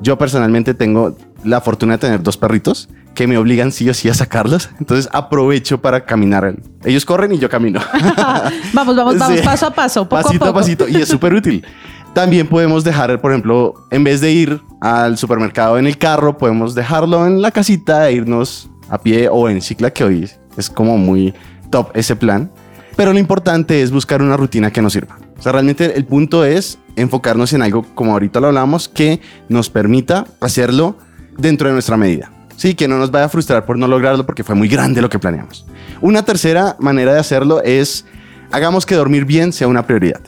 Yo 0.00 0.16
personalmente 0.18 0.74
tengo 0.74 1.16
la 1.44 1.60
fortuna 1.60 1.94
de 1.94 1.98
tener 1.98 2.22
dos 2.22 2.36
perritos 2.36 2.88
que 3.14 3.26
me 3.26 3.36
obligan 3.36 3.72
sí 3.72 3.88
o 3.90 3.94
sí 3.94 4.08
a 4.08 4.14
sacarlos. 4.14 4.70
Entonces 4.78 5.08
aprovecho 5.12 5.80
para 5.80 6.04
caminar. 6.04 6.54
Ellos 6.84 7.04
corren 7.04 7.32
y 7.32 7.38
yo 7.38 7.48
camino. 7.48 7.80
Vamos, 8.72 8.96
vamos, 8.96 9.18
vamos, 9.18 9.38
Sí. 9.40 9.44
paso 9.44 9.66
a 9.66 9.70
paso, 9.74 10.08
poco 10.08 10.22
pasito 10.22 10.44
a 10.44 10.48
poco. 10.48 10.60
pasito. 10.60 10.88
Y 10.88 10.96
es 10.96 11.08
súper 11.08 11.34
útil. 11.34 11.64
También 12.14 12.48
podemos 12.48 12.82
dejar, 12.82 13.20
por 13.20 13.30
ejemplo, 13.30 13.74
en 13.90 14.02
vez 14.02 14.20
de 14.20 14.32
ir 14.32 14.60
al 14.80 15.16
supermercado 15.16 15.78
en 15.78 15.86
el 15.86 15.96
carro, 15.96 16.36
podemos 16.36 16.74
dejarlo 16.74 17.24
en 17.26 17.40
la 17.40 17.52
casita 17.52 18.08
e 18.08 18.14
irnos 18.14 18.68
a 18.88 18.98
pie 18.98 19.28
o 19.28 19.48
en 19.48 19.62
cicla, 19.62 19.92
que 19.92 20.02
hoy 20.02 20.28
es 20.56 20.68
como 20.68 20.98
muy 20.98 21.32
top 21.70 21.90
ese 21.94 22.16
plan. 22.16 22.50
Pero 22.96 23.12
lo 23.12 23.18
importante 23.18 23.80
es 23.80 23.92
buscar 23.92 24.22
una 24.22 24.36
rutina 24.36 24.72
que 24.72 24.82
nos 24.82 24.92
sirva. 24.92 25.18
O 25.38 25.42
sea, 25.42 25.52
realmente 25.52 25.96
el 25.96 26.04
punto 26.04 26.44
es 26.44 26.78
enfocarnos 26.96 27.52
en 27.52 27.62
algo, 27.62 27.86
como 27.94 28.12
ahorita 28.12 28.40
lo 28.40 28.48
hablamos, 28.48 28.88
que 28.88 29.20
nos 29.48 29.70
permita 29.70 30.26
hacerlo 30.40 30.98
dentro 31.38 31.68
de 31.68 31.74
nuestra 31.74 31.96
medida. 31.96 32.30
Sí, 32.56 32.74
que 32.74 32.88
no 32.88 32.98
nos 32.98 33.10
vaya 33.10 33.26
a 33.26 33.28
frustrar 33.30 33.64
por 33.64 33.78
no 33.78 33.86
lograrlo 33.86 34.26
porque 34.26 34.44
fue 34.44 34.54
muy 34.54 34.68
grande 34.68 35.00
lo 35.00 35.08
que 35.08 35.18
planeamos. 35.18 35.64
Una 36.02 36.24
tercera 36.24 36.76
manera 36.80 37.14
de 37.14 37.20
hacerlo 37.20 37.62
es 37.62 38.04
hagamos 38.50 38.84
que 38.84 38.96
dormir 38.96 39.24
bien 39.24 39.52
sea 39.52 39.68
una 39.68 39.86
prioridad. 39.86 40.20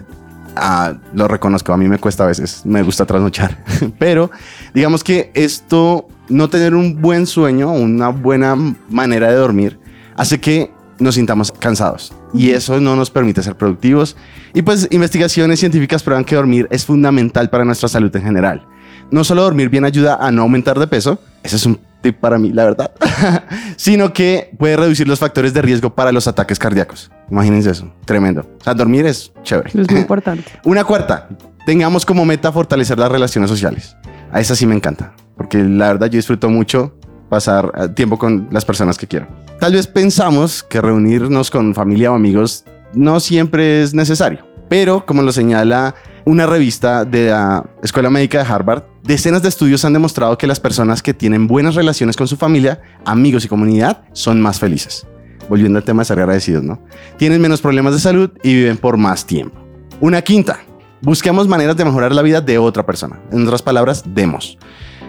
Ah, 0.56 0.94
lo 1.14 1.28
reconozco, 1.28 1.72
a 1.72 1.76
mí 1.76 1.88
me 1.88 1.98
cuesta 1.98 2.24
a 2.24 2.26
veces, 2.26 2.66
me 2.66 2.82
gusta 2.82 3.06
trasnochar, 3.06 3.64
pero 3.98 4.30
digamos 4.74 5.02
que 5.02 5.30
esto, 5.34 6.08
no 6.28 6.48
tener 6.50 6.74
un 6.74 7.00
buen 7.00 7.26
sueño, 7.26 7.72
una 7.72 8.08
buena 8.10 8.54
manera 8.90 9.28
de 9.28 9.36
dormir, 9.36 9.78
hace 10.14 10.40
que 10.40 10.70
nos 10.98 11.14
sintamos 11.14 11.52
cansados 11.52 12.12
y 12.32 12.50
eso 12.50 12.80
no 12.80 12.96
nos 12.96 13.10
permite 13.10 13.42
ser 13.42 13.56
productivos. 13.56 14.16
Y 14.54 14.62
pues 14.62 14.88
investigaciones 14.90 15.60
científicas 15.60 16.02
prueban 16.02 16.24
que 16.24 16.36
dormir 16.36 16.68
es 16.70 16.84
fundamental 16.84 17.50
para 17.50 17.64
nuestra 17.64 17.88
salud 17.88 18.14
en 18.14 18.22
general. 18.22 18.66
No 19.10 19.24
solo 19.24 19.42
dormir 19.42 19.68
bien 19.68 19.84
ayuda 19.84 20.16
a 20.20 20.30
no 20.30 20.42
aumentar 20.42 20.78
de 20.78 20.86
peso, 20.86 21.18
ese 21.42 21.56
es 21.56 21.66
un 21.66 21.78
tip 22.02 22.18
para 22.18 22.38
mí, 22.38 22.52
la 22.52 22.64
verdad, 22.64 22.92
sino 23.76 24.12
que 24.12 24.50
puede 24.58 24.76
reducir 24.76 25.08
los 25.08 25.18
factores 25.18 25.54
de 25.54 25.62
riesgo 25.62 25.94
para 25.94 26.12
los 26.12 26.28
ataques 26.28 26.58
cardíacos. 26.58 27.10
Imagínense 27.30 27.70
eso, 27.70 27.90
tremendo. 28.04 28.42
O 28.60 28.64
sea, 28.64 28.74
dormir 28.74 29.06
es 29.06 29.32
chévere. 29.42 29.70
Es 29.70 29.90
muy 29.90 30.00
importante. 30.02 30.44
Una 30.64 30.84
cuarta, 30.84 31.28
tengamos 31.64 32.04
como 32.04 32.24
meta 32.24 32.52
fortalecer 32.52 32.98
las 32.98 33.10
relaciones 33.10 33.48
sociales. 33.48 33.96
A 34.30 34.40
esa 34.40 34.54
sí 34.54 34.66
me 34.66 34.74
encanta, 34.74 35.14
porque 35.36 35.58
la 35.58 35.88
verdad 35.88 36.06
yo 36.08 36.16
disfruto 36.16 36.48
mucho 36.50 36.94
pasar 37.28 37.72
eh, 37.76 37.88
tiempo 37.88 38.18
con 38.18 38.48
las 38.50 38.64
personas 38.64 38.98
que 38.98 39.06
quiero. 39.06 39.26
Tal 39.58 39.72
vez 39.72 39.86
pensamos 39.86 40.62
que 40.62 40.80
reunirnos 40.80 41.50
con 41.50 41.74
familia 41.74 42.12
o 42.12 42.14
amigos 42.14 42.64
no 42.92 43.20
siempre 43.20 43.82
es 43.82 43.94
necesario, 43.94 44.46
pero 44.68 45.06
como 45.06 45.22
lo 45.22 45.32
señala 45.32 45.94
una 46.24 46.46
revista 46.46 47.04
de 47.04 47.30
la 47.30 47.64
Escuela 47.82 48.10
Médica 48.10 48.42
de 48.42 48.52
Harvard, 48.52 48.82
decenas 49.02 49.42
de 49.42 49.48
estudios 49.48 49.84
han 49.84 49.92
demostrado 49.92 50.38
que 50.38 50.46
las 50.46 50.60
personas 50.60 51.02
que 51.02 51.14
tienen 51.14 51.46
buenas 51.46 51.74
relaciones 51.74 52.16
con 52.16 52.28
su 52.28 52.36
familia, 52.36 52.80
amigos 53.04 53.44
y 53.44 53.48
comunidad 53.48 54.04
son 54.12 54.40
más 54.40 54.58
felices. 54.58 55.06
Volviendo 55.48 55.78
al 55.78 55.84
tema 55.84 56.02
de 56.02 56.06
ser 56.06 56.18
agradecidos, 56.20 56.62
¿no? 56.62 56.80
Tienen 57.18 57.40
menos 57.40 57.60
problemas 57.60 57.94
de 57.94 58.00
salud 58.00 58.30
y 58.42 58.54
viven 58.54 58.76
por 58.76 58.96
más 58.96 59.26
tiempo. 59.26 59.60
Una 60.00 60.22
quinta, 60.22 60.60
busquemos 61.00 61.48
maneras 61.48 61.76
de 61.76 61.84
mejorar 61.84 62.14
la 62.14 62.22
vida 62.22 62.40
de 62.40 62.58
otra 62.58 62.86
persona. 62.86 63.20
En 63.32 63.44
otras 63.44 63.62
palabras, 63.62 64.04
demos. 64.06 64.58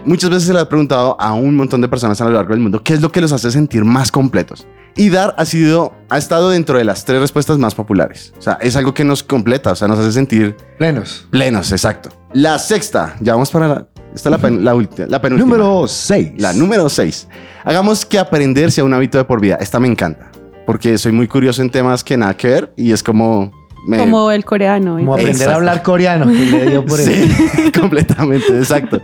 Muchas 0.05 0.29
veces 0.29 0.47
se 0.47 0.53
le 0.53 0.59
ha 0.59 0.67
preguntado 0.67 1.15
a 1.19 1.33
un 1.33 1.55
montón 1.55 1.81
de 1.81 1.87
personas 1.87 2.19
a 2.19 2.25
lo 2.25 2.31
largo 2.31 2.51
del 2.51 2.59
mundo 2.59 2.83
qué 2.83 2.93
es 2.93 3.01
lo 3.01 3.11
que 3.11 3.21
los 3.21 3.31
hace 3.31 3.51
sentir 3.51 3.85
más 3.85 4.11
completos. 4.11 4.67
Y 4.95 5.09
dar 5.09 5.33
ha 5.37 5.45
sido, 5.45 5.93
ha 6.09 6.17
estado 6.17 6.49
dentro 6.49 6.77
de 6.77 6.83
las 6.83 7.05
tres 7.05 7.19
respuestas 7.19 7.57
más 7.57 7.73
populares. 7.73 8.33
O 8.37 8.41
sea, 8.41 8.57
es 8.61 8.75
algo 8.75 8.93
que 8.93 9.03
nos 9.03 9.23
completa, 9.23 9.71
o 9.71 9.75
sea, 9.75 9.87
nos 9.87 9.97
hace 9.99 10.11
sentir 10.11 10.55
Plenos. 10.77 11.27
plenos, 11.31 11.71
exacto. 11.71 12.09
La 12.33 12.59
sexta, 12.59 13.15
ya 13.19 13.33
vamos 13.33 13.49
para 13.49 13.67
la, 13.67 13.87
esta 14.13 14.29
es 14.29 14.41
la, 14.41 14.49
la, 14.49 14.87
la 15.07 15.21
penúltima. 15.21 15.57
Número 15.57 15.87
6. 15.87 16.33
La 16.37 16.53
número 16.53 16.89
6. 16.89 17.27
Hagamos 17.63 18.05
que 18.05 18.19
aprender 18.19 18.71
sea 18.71 18.83
un 18.83 18.93
hábito 18.93 19.17
de 19.17 19.23
por 19.23 19.41
vida. 19.41 19.57
Esta 19.59 19.79
me 19.79 19.87
encanta, 19.87 20.31
porque 20.67 20.97
soy 20.97 21.11
muy 21.11 21.27
curioso 21.27 21.61
en 21.61 21.69
temas 21.71 22.03
que 22.03 22.17
nada 22.17 22.35
que 22.35 22.47
ver 22.47 22.73
y 22.75 22.91
es 22.91 23.01
como... 23.01 23.51
me- 23.85 23.97
Como 23.97 24.31
el 24.31 24.45
coreano. 24.45 24.97
¿eh? 24.97 25.01
Como 25.01 25.13
aprender 25.13 25.33
Exacto. 25.35 25.51
a 25.51 25.55
hablar 25.55 25.83
coreano, 25.83 26.25
que 26.27 26.33
le 26.33 26.69
dio 26.69 26.85
por 26.85 26.99
eso. 26.99 27.11
Sí, 27.11 27.71
completamente, 27.79 28.57
exacto. 28.57 29.01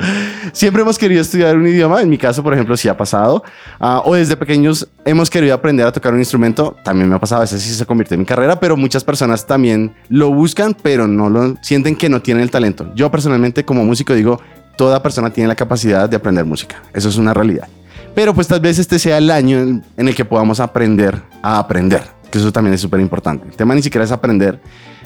Siempre 0.54 0.82
hemos 0.82 0.98
querido 0.98 1.22
estudiar 1.22 1.56
un 1.58 1.68
idioma, 1.68 2.02
en 2.02 2.10
mi 2.10 2.18
caso, 2.18 2.42
por 2.44 2.54
ejemplo, 2.54 2.76
sí 2.78 2.88
ha 2.88 2.98
pasado, 2.98 3.44
Ah, 3.80 4.02
o 4.06 4.16
desde 4.16 4.36
pequeños 4.38 4.88
hemos 5.06 5.30
querido 5.30 5.54
aprender 5.54 5.86
a 5.86 5.92
tocar 5.92 6.14
un 6.14 6.20
instrumento, 6.20 6.76
también 6.84 7.10
me 7.10 7.16
ha 7.16 7.20
pasado, 7.20 7.42
a 7.42 7.44
veces 7.44 7.62
sí 7.62 7.74
se 7.74 7.86
convierte 7.86 8.16
en 8.16 8.22
mi 8.22 8.26
carrera, 8.26 8.60
pero 8.60 8.76
muchas 8.78 9.04
personas 9.04 9.46
también 9.46 9.94
lo 10.10 10.32
buscan, 10.34 10.76
pero 10.82 11.08
no 11.08 11.30
lo 11.30 11.56
sienten 11.62 11.96
que 11.96 12.10
no 12.10 12.22
tienen 12.22 12.44
el 12.44 12.52
talento. 12.52 12.92
Yo 12.96 13.10
personalmente 13.12 13.64
como 13.66 13.86
músico 13.86 14.14
digo, 14.14 14.42
toda 14.78 15.02
persona 15.04 15.30
tiene 15.30 15.48
la 15.48 15.56
capacidad 15.56 16.10
de 16.10 16.16
aprender 16.16 16.46
música, 16.46 16.82
eso 16.94 17.10
es 17.10 17.18
una 17.18 17.34
realidad. 17.34 17.68
Pero 18.16 18.34
pues 18.34 18.48
tal 18.48 18.60
vez 18.60 18.80
este 18.80 18.98
sea 18.98 19.18
el 19.18 19.30
año 19.30 19.60
en 19.60 19.84
el 20.08 20.16
que 20.16 20.26
podamos 20.26 20.60
aprender 20.60 21.22
a 21.44 21.60
aprender, 21.60 22.02
que 22.30 22.38
eso 22.38 22.52
también 22.52 22.74
es 22.74 22.82
súper 22.82 23.00
importante. 23.00 23.48
El 23.48 23.56
tema 23.56 23.76
ni 23.76 23.82
siquiera 23.82 24.06
es 24.06 24.12
aprender, 24.12 24.60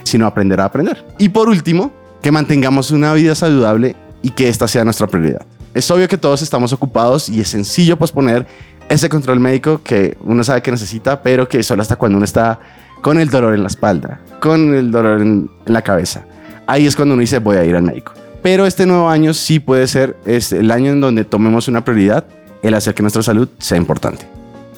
sino 0.04 0.26
aprender 0.26 0.60
a 0.62 0.66
aprender. 0.66 1.06
Y 1.18 1.30
por 1.30 1.50
último, 1.50 1.92
que 2.22 2.32
mantengamos 2.32 2.92
una 2.92 3.14
vida 3.14 3.36
saludable 3.36 3.96
y 4.22 4.30
que 4.32 4.50
esta 4.50 4.68
sea 4.68 4.84
nuestra 4.84 5.08
prioridad. 5.08 5.46
Es 5.74 5.90
obvio 5.92 6.08
que 6.08 6.18
todos 6.18 6.42
estamos 6.42 6.72
ocupados 6.72 7.30
y 7.30 7.42
es 7.42 7.50
sencillo 7.50 7.98
posponer 7.98 8.48
ese 8.90 9.10
control 9.10 9.40
médico 9.40 9.82
que 9.84 10.18
uno 10.22 10.44
sabe 10.44 10.62
que 10.62 10.72
necesita, 10.72 11.22
pero 11.22 11.48
que 11.48 11.64
solo 11.64 11.82
hasta 11.82 11.96
cuando 11.96 12.18
uno 12.18 12.26
está 12.26 12.60
con 13.02 13.20
el 13.20 13.30
dolor 13.30 13.54
en 13.54 13.62
la 13.62 13.68
espalda, 13.68 14.22
con 14.40 14.74
el 14.74 14.92
dolor 14.92 15.22
en, 15.22 15.50
la 15.66 15.82
cabeza. 15.82 16.26
Ahí 16.68 16.88
es 16.88 16.96
cuando 16.96 17.14
uno 17.14 17.22
dice 17.22 17.40
voy 17.40 17.58
a 17.58 17.66
ir 17.66 17.76
al 17.76 17.84
médico. 17.84 18.14
Pero 18.42 18.66
este 18.66 18.86
nuevo 18.86 19.10
año 19.10 19.34
sí 19.34 19.60
puede 19.60 19.88
ser 19.88 20.16
es 20.26 20.54
el 20.54 20.72
año 20.72 20.92
en 20.92 21.02
donde 21.02 21.26
tomemos 21.26 21.68
una 21.68 21.84
prioridad, 21.84 22.26
el 22.62 22.74
hacer 22.74 22.94
que 22.94 23.02
nuestra 23.02 23.24
salud 23.24 23.50
sea 23.58 23.78
importante. 23.78 24.26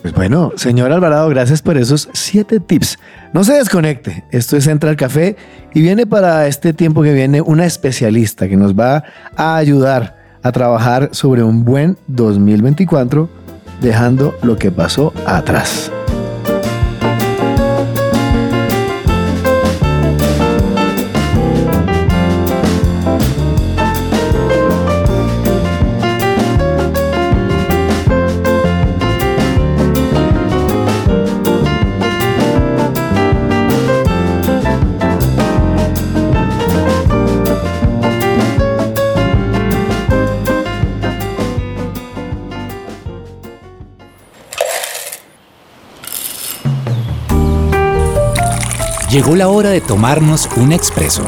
Pues 0.05 0.13
bueno, 0.13 0.51
señor 0.55 0.91
Alvarado, 0.91 1.27
gracias 1.29 1.63
por 1.63 1.77
esos 1.77 2.09
siete 2.13 2.59
tips. 2.59 2.99
No 3.33 3.43
se 3.43 3.53
desconecte, 3.53 4.23
esto 4.29 4.55
es 4.55 4.65
Central 4.65 4.97
Café 4.97 5.35
y 5.73 5.81
viene 5.81 6.05
para 6.05 6.45
este 6.45 6.73
tiempo 6.73 7.01
que 7.01 7.11
viene 7.11 7.41
una 7.41 7.65
especialista 7.65 8.47
que 8.47 8.55
nos 8.55 8.75
va 8.75 9.03
a 9.35 9.55
ayudar 9.55 10.15
a 10.43 10.51
trabajar 10.51 11.09
sobre 11.11 11.41
un 11.41 11.65
buen 11.65 11.97
2024, 12.05 13.27
dejando 13.81 14.35
lo 14.43 14.57
que 14.57 14.69
pasó 14.69 15.11
atrás. 15.25 15.91
Llegó 49.15 49.33
la 49.37 49.47
hora 49.47 49.69
de 49.69 49.79
tomarnos 49.79 50.49
un 50.57 50.73
expreso. 50.73 51.23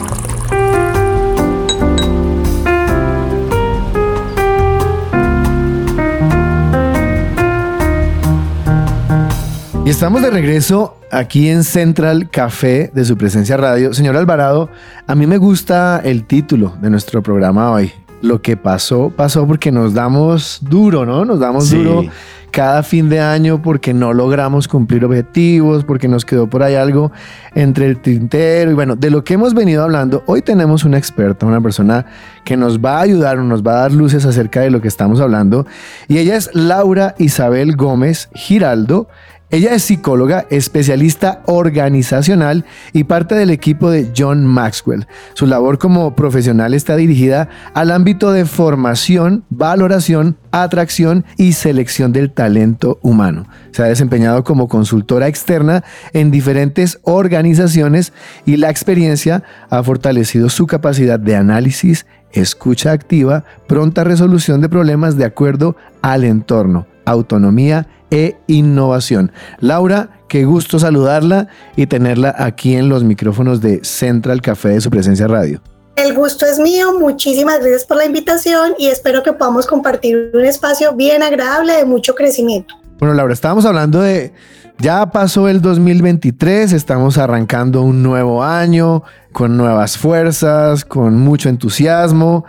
Y 9.86 9.90
estamos 9.90 10.22
de 10.22 10.32
regreso 10.32 10.98
aquí 11.14 11.48
en 11.48 11.64
Central 11.64 12.30
Café 12.30 12.92
de 12.94 13.06
su 13.06 13.16
presencia 13.16 13.56
radio. 13.56 13.94
Señor 13.94 14.18
Alvarado, 14.18 14.70
a 15.08 15.16
mí 15.16 15.26
me 15.26 15.38
gusta 15.38 16.02
el 16.04 16.26
título 16.26 16.76
de 16.82 16.90
nuestro 16.90 17.24
programa 17.24 17.72
hoy. 17.72 17.94
Lo 18.22 18.42
que 18.42 18.58
pasó, 18.58 19.12
pasó 19.16 19.46
porque 19.46 19.72
nos 19.72 19.94
damos 19.94 20.60
duro, 20.62 21.06
¿no? 21.06 21.24
Nos 21.26 21.40
damos 21.40 21.68
Sí. 21.68 21.78
duro 21.78 22.04
cada 22.50 22.82
fin 22.82 23.10
de 23.10 23.20
año 23.20 23.62
porque 23.62 23.94
no 23.94 24.14
logramos 24.14 24.68
cumplir 24.68 25.06
objetivos, 25.06 25.84
porque 25.84 26.08
nos 26.08 26.26
quedó 26.26 26.48
por 26.50 26.64
ahí 26.64 26.74
algo 26.74 27.12
entre 27.54 27.86
el 27.86 28.00
tintero. 28.00 28.72
Y 28.72 28.74
bueno, 28.74 28.96
de 28.96 29.12
lo 29.12 29.24
que 29.24 29.36
hemos 29.36 29.54
venido 29.54 29.84
hablando, 29.84 30.24
hoy 30.26 30.42
tenemos 30.42 30.84
una 30.84 30.98
experta, 30.98 31.46
una 31.46 31.62
persona 31.62 32.06
que 32.44 32.58
nos 32.58 32.80
va 32.80 32.98
a 32.98 33.02
ayudar, 33.02 33.38
nos 33.38 33.62
va 33.62 33.74
a 33.74 33.82
dar 33.82 33.92
luces 33.92 34.26
acerca 34.26 34.62
de 34.62 34.72
lo 34.72 34.82
que 34.82 34.88
estamos 34.88 35.20
hablando. 35.20 35.68
Y 36.08 36.18
ella 36.18 36.36
es 36.36 36.50
Laura 36.54 37.14
Isabel 37.20 37.76
Gómez 37.76 38.30
Giraldo. 38.34 39.08
Ella 39.50 39.74
es 39.74 39.84
psicóloga, 39.84 40.46
especialista 40.50 41.42
organizacional 41.46 42.66
y 42.92 43.06
parte 43.06 43.34
del 43.34 43.50
equipo 43.50 43.90
de 43.90 44.12
John 44.16 44.46
Maxwell. 44.46 45.08
Su 45.36 45.48
labor 45.48 45.78
como 45.78 46.16
profesional 46.18 46.74
está 46.74 46.98
dirigida 46.98 47.48
al 47.74 47.92
ámbito 47.92 48.34
de 48.34 48.44
formación, 48.44 49.46
valoración, 49.50 50.36
atracción 50.52 51.24
y 51.38 51.54
selección 51.54 52.12
del 52.12 52.32
talento 52.32 53.00
humano. 53.02 53.48
Se 53.72 53.84
ha 53.84 53.86
desempeñado 53.86 54.44
como 54.44 54.68
consultora 54.68 55.30
externa 55.30 55.86
en 56.12 56.30
diferentes 56.30 57.00
organizaciones 57.04 58.12
y 58.46 58.58
la 58.58 58.70
experiencia 58.70 59.44
ha 59.70 59.82
fortalecido 59.82 60.50
su 60.50 60.68
capacidad 60.68 61.22
de 61.22 61.38
análisis, 61.38 62.06
escucha 62.34 62.92
activa, 62.92 63.46
pronta 63.66 64.04
resolución 64.04 64.60
de 64.60 64.68
problemas 64.68 65.16
de 65.16 65.24
acuerdo 65.24 65.78
al 66.02 66.26
entorno, 66.26 66.86
autonomía 67.08 67.88
e 68.12 68.38
innovación. 68.48 69.32
Laura, 69.60 70.10
qué 70.28 70.46
gusto 70.46 70.80
saludarla 70.80 71.48
y 71.76 71.88
tenerla 71.88 72.36
aquí 72.38 72.76
en 72.76 72.90
los 72.90 73.04
micrófonos 73.04 73.62
de 73.62 73.84
Central 73.84 74.42
Café 74.42 74.70
de 74.70 74.82
su 74.82 74.90
presencia 74.90 75.28
radio. 75.28 75.62
El 75.96 76.14
gusto 76.14 76.46
es 76.46 76.60
mío, 76.60 77.00
muchísimas 77.00 77.60
gracias 77.60 77.86
por 77.86 77.98
la 77.98 78.06
invitación 78.06 78.74
y 78.78 78.88
espero 78.88 79.24
que 79.24 79.34
podamos 79.34 79.66
compartir 79.66 80.32
un 80.34 80.46
espacio 80.46 80.96
bien 80.96 81.24
agradable 81.24 81.74
de 81.74 81.86
mucho 81.86 82.14
crecimiento. 82.14 82.76
Bueno, 83.00 83.16
Laura, 83.16 83.34
estábamos 83.34 83.66
hablando 83.66 84.02
de, 84.02 84.34
ya 84.78 85.10
pasó 85.10 85.48
el 85.48 85.62
2023, 85.62 86.74
estamos 86.74 87.18
arrancando 87.18 87.82
un 87.82 88.04
nuevo 88.04 88.44
año. 88.44 89.04
con 89.32 89.56
nuevas 89.56 90.00
fuerzas, 90.00 90.84
con 90.84 91.20
mucho 91.20 91.48
entusiasmo. 91.48 92.46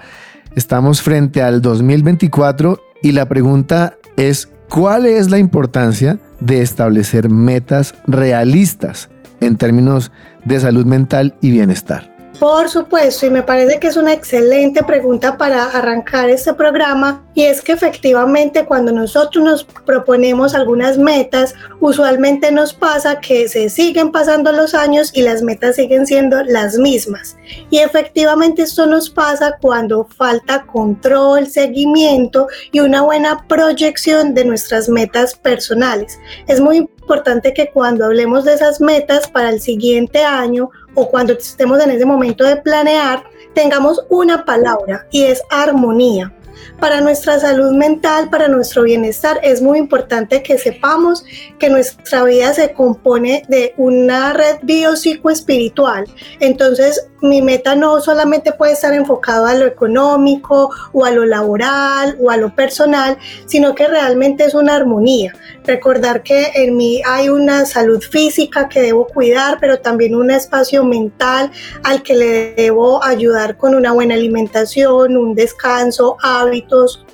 Estamos 0.55 1.03
frente 1.03 1.43
al 1.43 1.61
2024 1.61 2.81
y 3.03 3.13
la 3.13 3.29
pregunta 3.29 3.97
es, 4.17 4.49
¿cuál 4.69 5.07
es 5.07 5.31
la 5.31 5.39
importancia 5.39 6.19
de 6.41 6.63
establecer 6.63 7.31
metas 7.31 7.95
realistas 8.07 9.09
en 9.41 9.57
términos 9.57 10.11
de 10.45 10.61
salud 10.61 10.85
mental 10.85 11.35
y 11.41 11.51
bienestar? 11.51 12.18
Por 12.39 12.69
supuesto, 12.69 13.27
y 13.27 13.31
me 13.31 13.43
parece 13.43 13.81
que 13.81 13.89
es 13.89 13.97
una 13.97 14.13
excelente 14.13 14.85
pregunta 14.85 15.37
para 15.37 15.65
arrancar 15.65 16.31
este 16.31 16.55
programa, 16.55 17.25
y 17.35 17.43
es 17.43 17.61
que 17.61 17.73
efectivamente 17.73 18.65
cuando 18.65 18.93
nosotros 18.93 19.45
nos 19.45 19.65
proponemos 19.65 20.55
algunas 20.55 20.99
metas, 20.99 21.55
usualmente 21.81 22.53
nos 22.53 22.73
pasa 22.73 23.19
que 23.19 23.49
se 23.49 23.69
siguen 23.69 24.13
pasando 24.13 24.53
los 24.53 24.73
años 24.75 25.11
y 25.15 25.23
las 25.23 25.43
metas 25.43 25.75
siguen 25.75 26.07
siendo 26.07 26.45
las 26.45 26.79
mismas. 26.79 27.37
Y 27.71 27.79
efectivamente 27.79 28.63
esto 28.63 28.87
nos 28.87 29.11
pasa 29.11 29.57
cuando 29.61 30.05
falta 30.05 30.65
control, 30.65 31.49
seguimiento 31.49 32.47
y 32.71 32.79
una 32.79 33.03
buena 33.03 33.47
proyección 33.49 34.35
de 34.35 34.45
nuestras 34.45 34.89
metas 34.89 35.35
personales. 35.35 36.21
Es 36.47 36.61
muy 36.61 36.77
importante 36.77 37.53
que 37.53 37.71
cuando 37.73 38.05
hablemos 38.05 38.45
de 38.45 38.55
esas 38.55 38.81
metas 38.81 39.27
para 39.29 39.51
el 39.51 39.61
siguiente 39.61 40.23
año 40.23 40.71
o 40.99 41.09
cuando 41.09 41.33
estemos 41.33 41.81
en 41.81 41.93
ese 41.93 42.05
momento 42.05 42.43
de 42.43 42.57
planear, 42.57 43.23
tengamos 43.55 44.05
una 44.09 44.45
palabra 44.45 45.07
y 45.13 45.23
es 45.23 45.41
armonía. 45.49 46.33
Para 46.81 47.01
nuestra 47.01 47.41
salud 47.41 47.73
mental, 47.73 48.31
para 48.31 48.49
nuestro 48.49 48.83
bienestar, 48.85 49.41
es 49.43 49.61
muy 49.61 49.79
importante 49.79 50.43
que 50.43 50.59
sepamos 50.59 51.25
que 51.59 51.71
nuestra 51.71 52.25
vida 52.25 52.55
se 52.55 52.73
compone 52.73 53.43
de 53.49 53.75
una 53.77 54.33
red 54.33 54.59
biopsicoespiritual. 54.63 56.07
Entonces, 56.41 57.09
mi 57.21 57.43
meta 57.43 57.75
no 57.75 58.01
solamente 58.01 58.53
puede 58.53 58.73
estar 58.73 58.95
enfocado 58.95 59.47
a 59.47 59.55
lo 59.55 59.67
económico 59.67 60.71
o 60.93 61.05
a 61.05 61.11
lo 61.11 61.25
laboral 61.25 62.17
o 62.21 62.31
a 62.31 62.37
lo 62.37 62.55
personal, 62.55 63.19
sino 63.47 63.75
que 63.75 63.89
realmente 63.89 64.45
es 64.45 64.55
una 64.55 64.77
armonía. 64.77 65.35
Recordar 65.65 66.23
que 66.23 66.53
en 66.55 66.77
mí 66.77 67.03
hay 67.05 67.29
una 67.29 67.65
salud 67.65 68.01
física 68.01 68.69
que 68.69 68.81
debo 68.81 69.07
cuidar, 69.07 69.59
pero 69.61 69.81
también 69.81 70.15
un 70.15 70.31
espacio 70.31 70.85
mental 70.85 71.51
al 71.83 72.03
que 72.03 72.15
le 72.15 72.55
debo 72.55 73.03
ayudar 73.03 73.57
con 73.57 73.75
una 73.75 73.93
buena 73.93 74.15
alimentación, 74.15 75.17
un 75.17 75.35
descanso, 75.35 76.17
hábitos, 76.23 76.48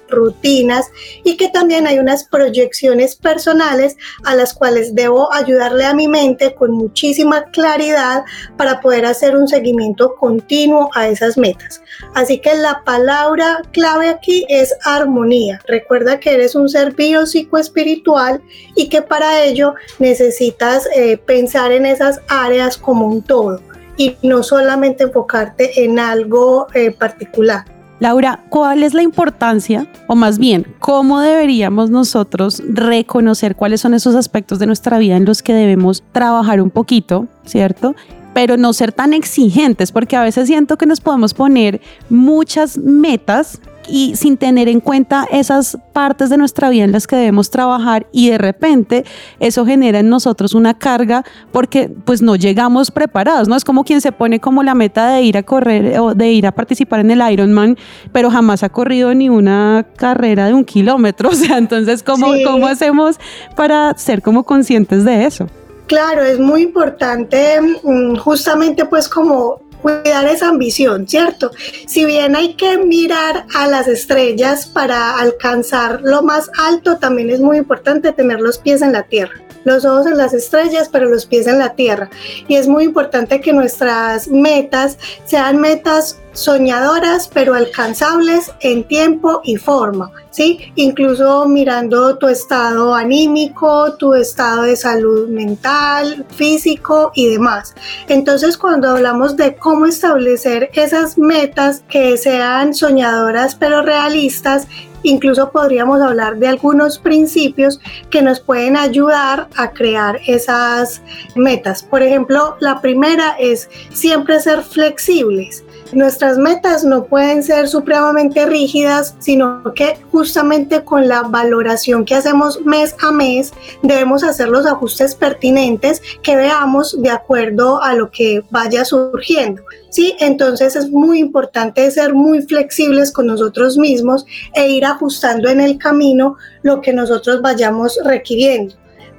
rutinas 0.08 0.90
y 1.24 1.36
que 1.36 1.48
también 1.48 1.86
hay 1.86 1.98
unas 1.98 2.24
proyecciones 2.24 3.16
personales 3.16 3.96
a 4.24 4.34
las 4.34 4.54
cuales 4.54 4.94
debo 4.94 5.32
ayudarle 5.32 5.84
a 5.84 5.94
mi 5.94 6.08
mente 6.08 6.54
con 6.54 6.72
muchísima 6.72 7.44
claridad 7.46 8.24
para 8.56 8.80
poder 8.80 9.06
hacer 9.06 9.36
un 9.36 9.48
seguimiento 9.48 10.14
continuo 10.16 10.90
a 10.94 11.08
esas 11.08 11.36
metas. 11.36 11.82
Así 12.14 12.38
que 12.38 12.54
la 12.54 12.82
palabra 12.84 13.62
clave 13.72 14.08
aquí 14.08 14.46
es 14.48 14.74
armonía. 14.84 15.60
Recuerda 15.66 16.20
que 16.20 16.34
eres 16.34 16.54
un 16.54 16.68
ser 16.68 16.94
biopsicoespiritual 16.94 18.42
y 18.76 18.88
que 18.88 19.02
para 19.02 19.42
ello 19.42 19.74
necesitas 19.98 20.88
eh, 20.94 21.16
pensar 21.16 21.72
en 21.72 21.86
esas 21.86 22.20
áreas 22.28 22.76
como 22.76 23.06
un 23.06 23.22
todo 23.22 23.60
y 23.96 24.16
no 24.22 24.42
solamente 24.42 25.04
enfocarte 25.04 25.84
en 25.84 25.98
algo 25.98 26.66
eh, 26.74 26.90
particular. 26.90 27.73
Laura, 28.04 28.44
¿cuál 28.50 28.82
es 28.82 28.92
la 28.92 29.02
importancia, 29.02 29.86
o 30.08 30.14
más 30.14 30.38
bien, 30.38 30.66
cómo 30.78 31.20
deberíamos 31.20 31.88
nosotros 31.88 32.62
reconocer 32.68 33.56
cuáles 33.56 33.80
son 33.80 33.94
esos 33.94 34.14
aspectos 34.14 34.58
de 34.58 34.66
nuestra 34.66 34.98
vida 34.98 35.16
en 35.16 35.24
los 35.24 35.42
que 35.42 35.54
debemos 35.54 36.04
trabajar 36.12 36.60
un 36.60 36.68
poquito, 36.68 37.28
¿cierto? 37.46 37.94
Pero 38.34 38.58
no 38.58 38.74
ser 38.74 38.92
tan 38.92 39.14
exigentes, 39.14 39.90
porque 39.90 40.16
a 40.16 40.22
veces 40.22 40.48
siento 40.48 40.76
que 40.76 40.84
nos 40.84 41.00
podemos 41.00 41.32
poner 41.32 41.80
muchas 42.10 42.76
metas 42.76 43.58
y 43.88 44.16
sin 44.16 44.36
tener 44.36 44.68
en 44.68 44.80
cuenta 44.80 45.26
esas 45.30 45.78
partes 45.92 46.30
de 46.30 46.36
nuestra 46.36 46.70
vida 46.70 46.84
en 46.84 46.92
las 46.92 47.06
que 47.06 47.16
debemos 47.16 47.50
trabajar 47.50 48.06
y 48.12 48.30
de 48.30 48.38
repente 48.38 49.04
eso 49.40 49.64
genera 49.66 50.00
en 50.00 50.08
nosotros 50.08 50.54
una 50.54 50.74
carga 50.74 51.24
porque 51.52 51.90
pues 52.04 52.22
no 52.22 52.36
llegamos 52.36 52.90
preparados, 52.90 53.48
¿no? 53.48 53.56
Es 53.56 53.64
como 53.64 53.84
quien 53.84 54.00
se 54.00 54.12
pone 54.12 54.40
como 54.40 54.62
la 54.62 54.74
meta 54.74 55.10
de 55.10 55.22
ir 55.22 55.36
a 55.36 55.42
correr 55.42 55.98
o 55.98 56.14
de 56.14 56.32
ir 56.32 56.46
a 56.46 56.52
participar 56.52 57.00
en 57.00 57.10
el 57.10 57.32
Ironman, 57.32 57.76
pero 58.12 58.30
jamás 58.30 58.62
ha 58.62 58.68
corrido 58.68 59.14
ni 59.14 59.28
una 59.28 59.86
carrera 59.96 60.46
de 60.46 60.54
un 60.54 60.64
kilómetro, 60.64 61.28
o 61.32 61.34
sea, 61.34 61.58
entonces 61.58 62.02
¿cómo, 62.02 62.28
¿cómo 62.44 62.66
hacemos 62.66 63.18
para 63.56 63.96
ser 63.96 64.22
como 64.22 64.44
conscientes 64.44 65.04
de 65.04 65.26
eso? 65.26 65.48
Claro, 65.86 66.22
es 66.22 66.38
muy 66.38 66.62
importante 66.62 67.60
mm, 67.60 68.16
justamente 68.16 68.86
pues 68.86 69.08
como 69.08 69.60
cuidar 69.84 70.26
esa 70.26 70.48
ambición, 70.48 71.06
¿cierto? 71.06 71.50
Si 71.86 72.06
bien 72.06 72.34
hay 72.34 72.54
que 72.54 72.78
mirar 72.78 73.44
a 73.54 73.66
las 73.66 73.86
estrellas 73.86 74.66
para 74.66 75.18
alcanzar 75.18 76.00
lo 76.02 76.22
más 76.22 76.50
alto, 76.58 76.96
también 76.96 77.28
es 77.28 77.40
muy 77.40 77.58
importante 77.58 78.12
tener 78.12 78.40
los 78.40 78.56
pies 78.56 78.80
en 78.80 78.92
la 78.92 79.02
tierra 79.02 79.43
los 79.64 79.84
ojos 79.84 80.06
en 80.06 80.16
las 80.16 80.32
estrellas, 80.32 80.88
pero 80.90 81.08
los 81.08 81.26
pies 81.26 81.46
en 81.46 81.58
la 81.58 81.74
tierra. 81.74 82.10
Y 82.48 82.56
es 82.56 82.68
muy 82.68 82.84
importante 82.84 83.40
que 83.40 83.52
nuestras 83.52 84.28
metas 84.28 84.98
sean 85.24 85.60
metas 85.60 86.18
soñadoras, 86.34 87.28
pero 87.32 87.54
alcanzables 87.54 88.50
en 88.60 88.84
tiempo 88.84 89.40
y 89.44 89.56
forma, 89.56 90.10
¿sí? 90.30 90.72
Incluso 90.74 91.46
mirando 91.46 92.18
tu 92.18 92.26
estado 92.26 92.94
anímico, 92.94 93.94
tu 93.94 94.14
estado 94.14 94.62
de 94.62 94.76
salud 94.76 95.28
mental, 95.28 96.26
físico 96.34 97.12
y 97.14 97.30
demás. 97.30 97.74
Entonces, 98.08 98.58
cuando 98.58 98.90
hablamos 98.90 99.36
de 99.36 99.54
cómo 99.56 99.86
establecer 99.86 100.70
esas 100.74 101.16
metas 101.16 101.84
que 101.88 102.16
sean 102.16 102.74
soñadoras, 102.74 103.54
pero 103.54 103.82
realistas, 103.82 104.66
Incluso 105.04 105.50
podríamos 105.50 106.00
hablar 106.00 106.38
de 106.38 106.48
algunos 106.48 106.98
principios 106.98 107.78
que 108.10 108.22
nos 108.22 108.40
pueden 108.40 108.76
ayudar 108.76 109.48
a 109.54 109.70
crear 109.70 110.18
esas 110.26 111.02
metas. 111.36 111.82
Por 111.82 112.02
ejemplo, 112.02 112.56
la 112.58 112.80
primera 112.80 113.36
es 113.38 113.68
siempre 113.92 114.40
ser 114.40 114.62
flexibles. 114.62 115.62
Nuestras 115.94 116.38
metas 116.38 116.84
no 116.84 117.04
pueden 117.04 117.44
ser 117.44 117.68
supremamente 117.68 118.46
rígidas, 118.46 119.14
sino 119.20 119.62
que 119.74 119.96
justamente 120.10 120.82
con 120.82 121.06
la 121.06 121.22
valoración 121.22 122.04
que 122.04 122.16
hacemos 122.16 122.60
mes 122.62 122.96
a 123.00 123.12
mes 123.12 123.52
debemos 123.82 124.24
hacer 124.24 124.48
los 124.48 124.66
ajustes 124.66 125.14
pertinentes 125.14 126.02
que 126.22 126.34
veamos 126.34 127.00
de 127.00 127.10
acuerdo 127.10 127.80
a 127.80 127.94
lo 127.94 128.10
que 128.10 128.42
vaya 128.50 128.84
surgiendo. 128.84 129.62
Sí, 129.90 130.16
entonces 130.18 130.74
es 130.74 130.90
muy 130.90 131.20
importante 131.20 131.88
ser 131.92 132.12
muy 132.12 132.42
flexibles 132.42 133.12
con 133.12 133.28
nosotros 133.28 133.78
mismos 133.78 134.26
e 134.54 134.68
ir 134.68 134.84
ajustando 134.84 135.48
en 135.48 135.60
el 135.60 135.78
camino 135.78 136.36
lo 136.62 136.80
que 136.80 136.92
nosotros 136.92 137.40
vayamos 137.40 137.96
requiriendo. 138.04 138.74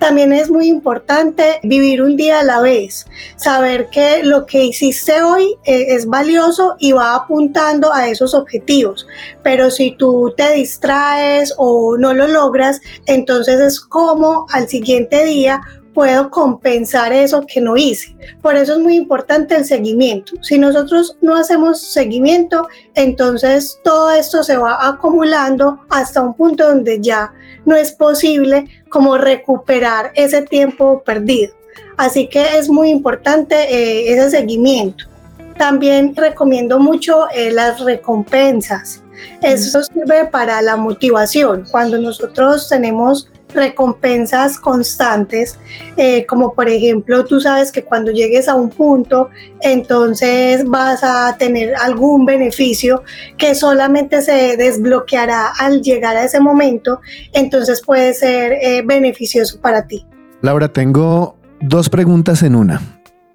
También 0.05 0.33
es 0.33 0.51
muy 0.51 0.67
importante 0.67 1.59
vivir 1.63 2.03
un 2.03 2.15
día 2.15 2.41
a 2.41 2.43
la 2.43 2.61
vez, 2.61 3.07
saber 3.37 3.89
que 3.89 4.21
lo 4.21 4.45
que 4.45 4.65
hiciste 4.65 5.23
hoy 5.23 5.57
eh, 5.63 5.95
es 5.95 6.05
valioso 6.05 6.75
y 6.77 6.91
va 6.91 7.15
apuntando 7.15 7.91
a 7.91 8.07
esos 8.07 8.35
objetivos, 8.35 9.07
pero 9.41 9.71
si 9.71 9.97
tú 9.97 10.31
te 10.37 10.51
distraes 10.51 11.55
o 11.57 11.97
no 11.97 12.13
lo 12.13 12.27
logras, 12.27 12.81
entonces 13.07 13.59
es 13.59 13.79
como 13.79 14.45
al 14.51 14.67
siguiente 14.67 15.25
día 15.25 15.59
puedo 15.95 16.29
compensar 16.29 17.11
eso 17.11 17.43
que 17.47 17.59
no 17.59 17.75
hice. 17.75 18.15
Por 18.43 18.55
eso 18.57 18.73
es 18.73 18.79
muy 18.79 18.95
importante 18.97 19.55
el 19.55 19.65
seguimiento. 19.65 20.33
Si 20.43 20.59
nosotros 20.59 21.17
no 21.21 21.35
hacemos 21.35 21.81
seguimiento, 21.81 22.67
entonces 22.93 23.79
todo 23.83 24.11
esto 24.11 24.43
se 24.43 24.57
va 24.57 24.85
acumulando 24.87 25.79
hasta 25.89 26.21
un 26.21 26.35
punto 26.35 26.67
donde 26.67 27.01
ya 27.01 27.33
no 27.65 27.75
es 27.75 27.91
posible 27.91 28.65
como 28.89 29.17
recuperar 29.17 30.12
ese 30.15 30.41
tiempo 30.41 31.04
perdido. 31.04 31.54
Así 31.97 32.28
que 32.28 32.58
es 32.58 32.69
muy 32.69 32.89
importante 32.89 33.56
eh, 33.56 34.13
ese 34.13 34.30
seguimiento. 34.30 35.06
También 35.58 36.15
recomiendo 36.15 36.80
mucho 36.80 37.30
eh, 37.34 37.51
las 37.51 37.80
recompensas. 37.80 39.01
Eso 39.41 39.82
sirve 39.84 40.25
para 40.25 40.62
la 40.62 40.75
motivación. 40.75 41.65
Cuando 41.71 41.97
nosotros 41.97 42.67
tenemos 42.67 43.30
recompensas 43.55 44.59
constantes, 44.59 45.57
eh, 45.97 46.25
como 46.25 46.53
por 46.53 46.69
ejemplo, 46.69 47.25
tú 47.25 47.39
sabes 47.39 47.71
que 47.71 47.83
cuando 47.83 48.11
llegues 48.11 48.47
a 48.47 48.55
un 48.55 48.69
punto, 48.69 49.29
entonces 49.61 50.67
vas 50.67 51.03
a 51.03 51.35
tener 51.37 51.75
algún 51.75 52.25
beneficio 52.25 53.03
que 53.37 53.55
solamente 53.55 54.21
se 54.21 54.57
desbloqueará 54.57 55.47
al 55.57 55.81
llegar 55.81 56.15
a 56.17 56.23
ese 56.23 56.39
momento, 56.39 56.99
entonces 57.33 57.81
puede 57.83 58.13
ser 58.13 58.53
eh, 58.53 58.83
beneficioso 58.85 59.59
para 59.59 59.87
ti. 59.87 60.05
Laura, 60.41 60.71
tengo 60.71 61.37
dos 61.61 61.89
preguntas 61.89 62.43
en 62.43 62.55
una. 62.55 62.81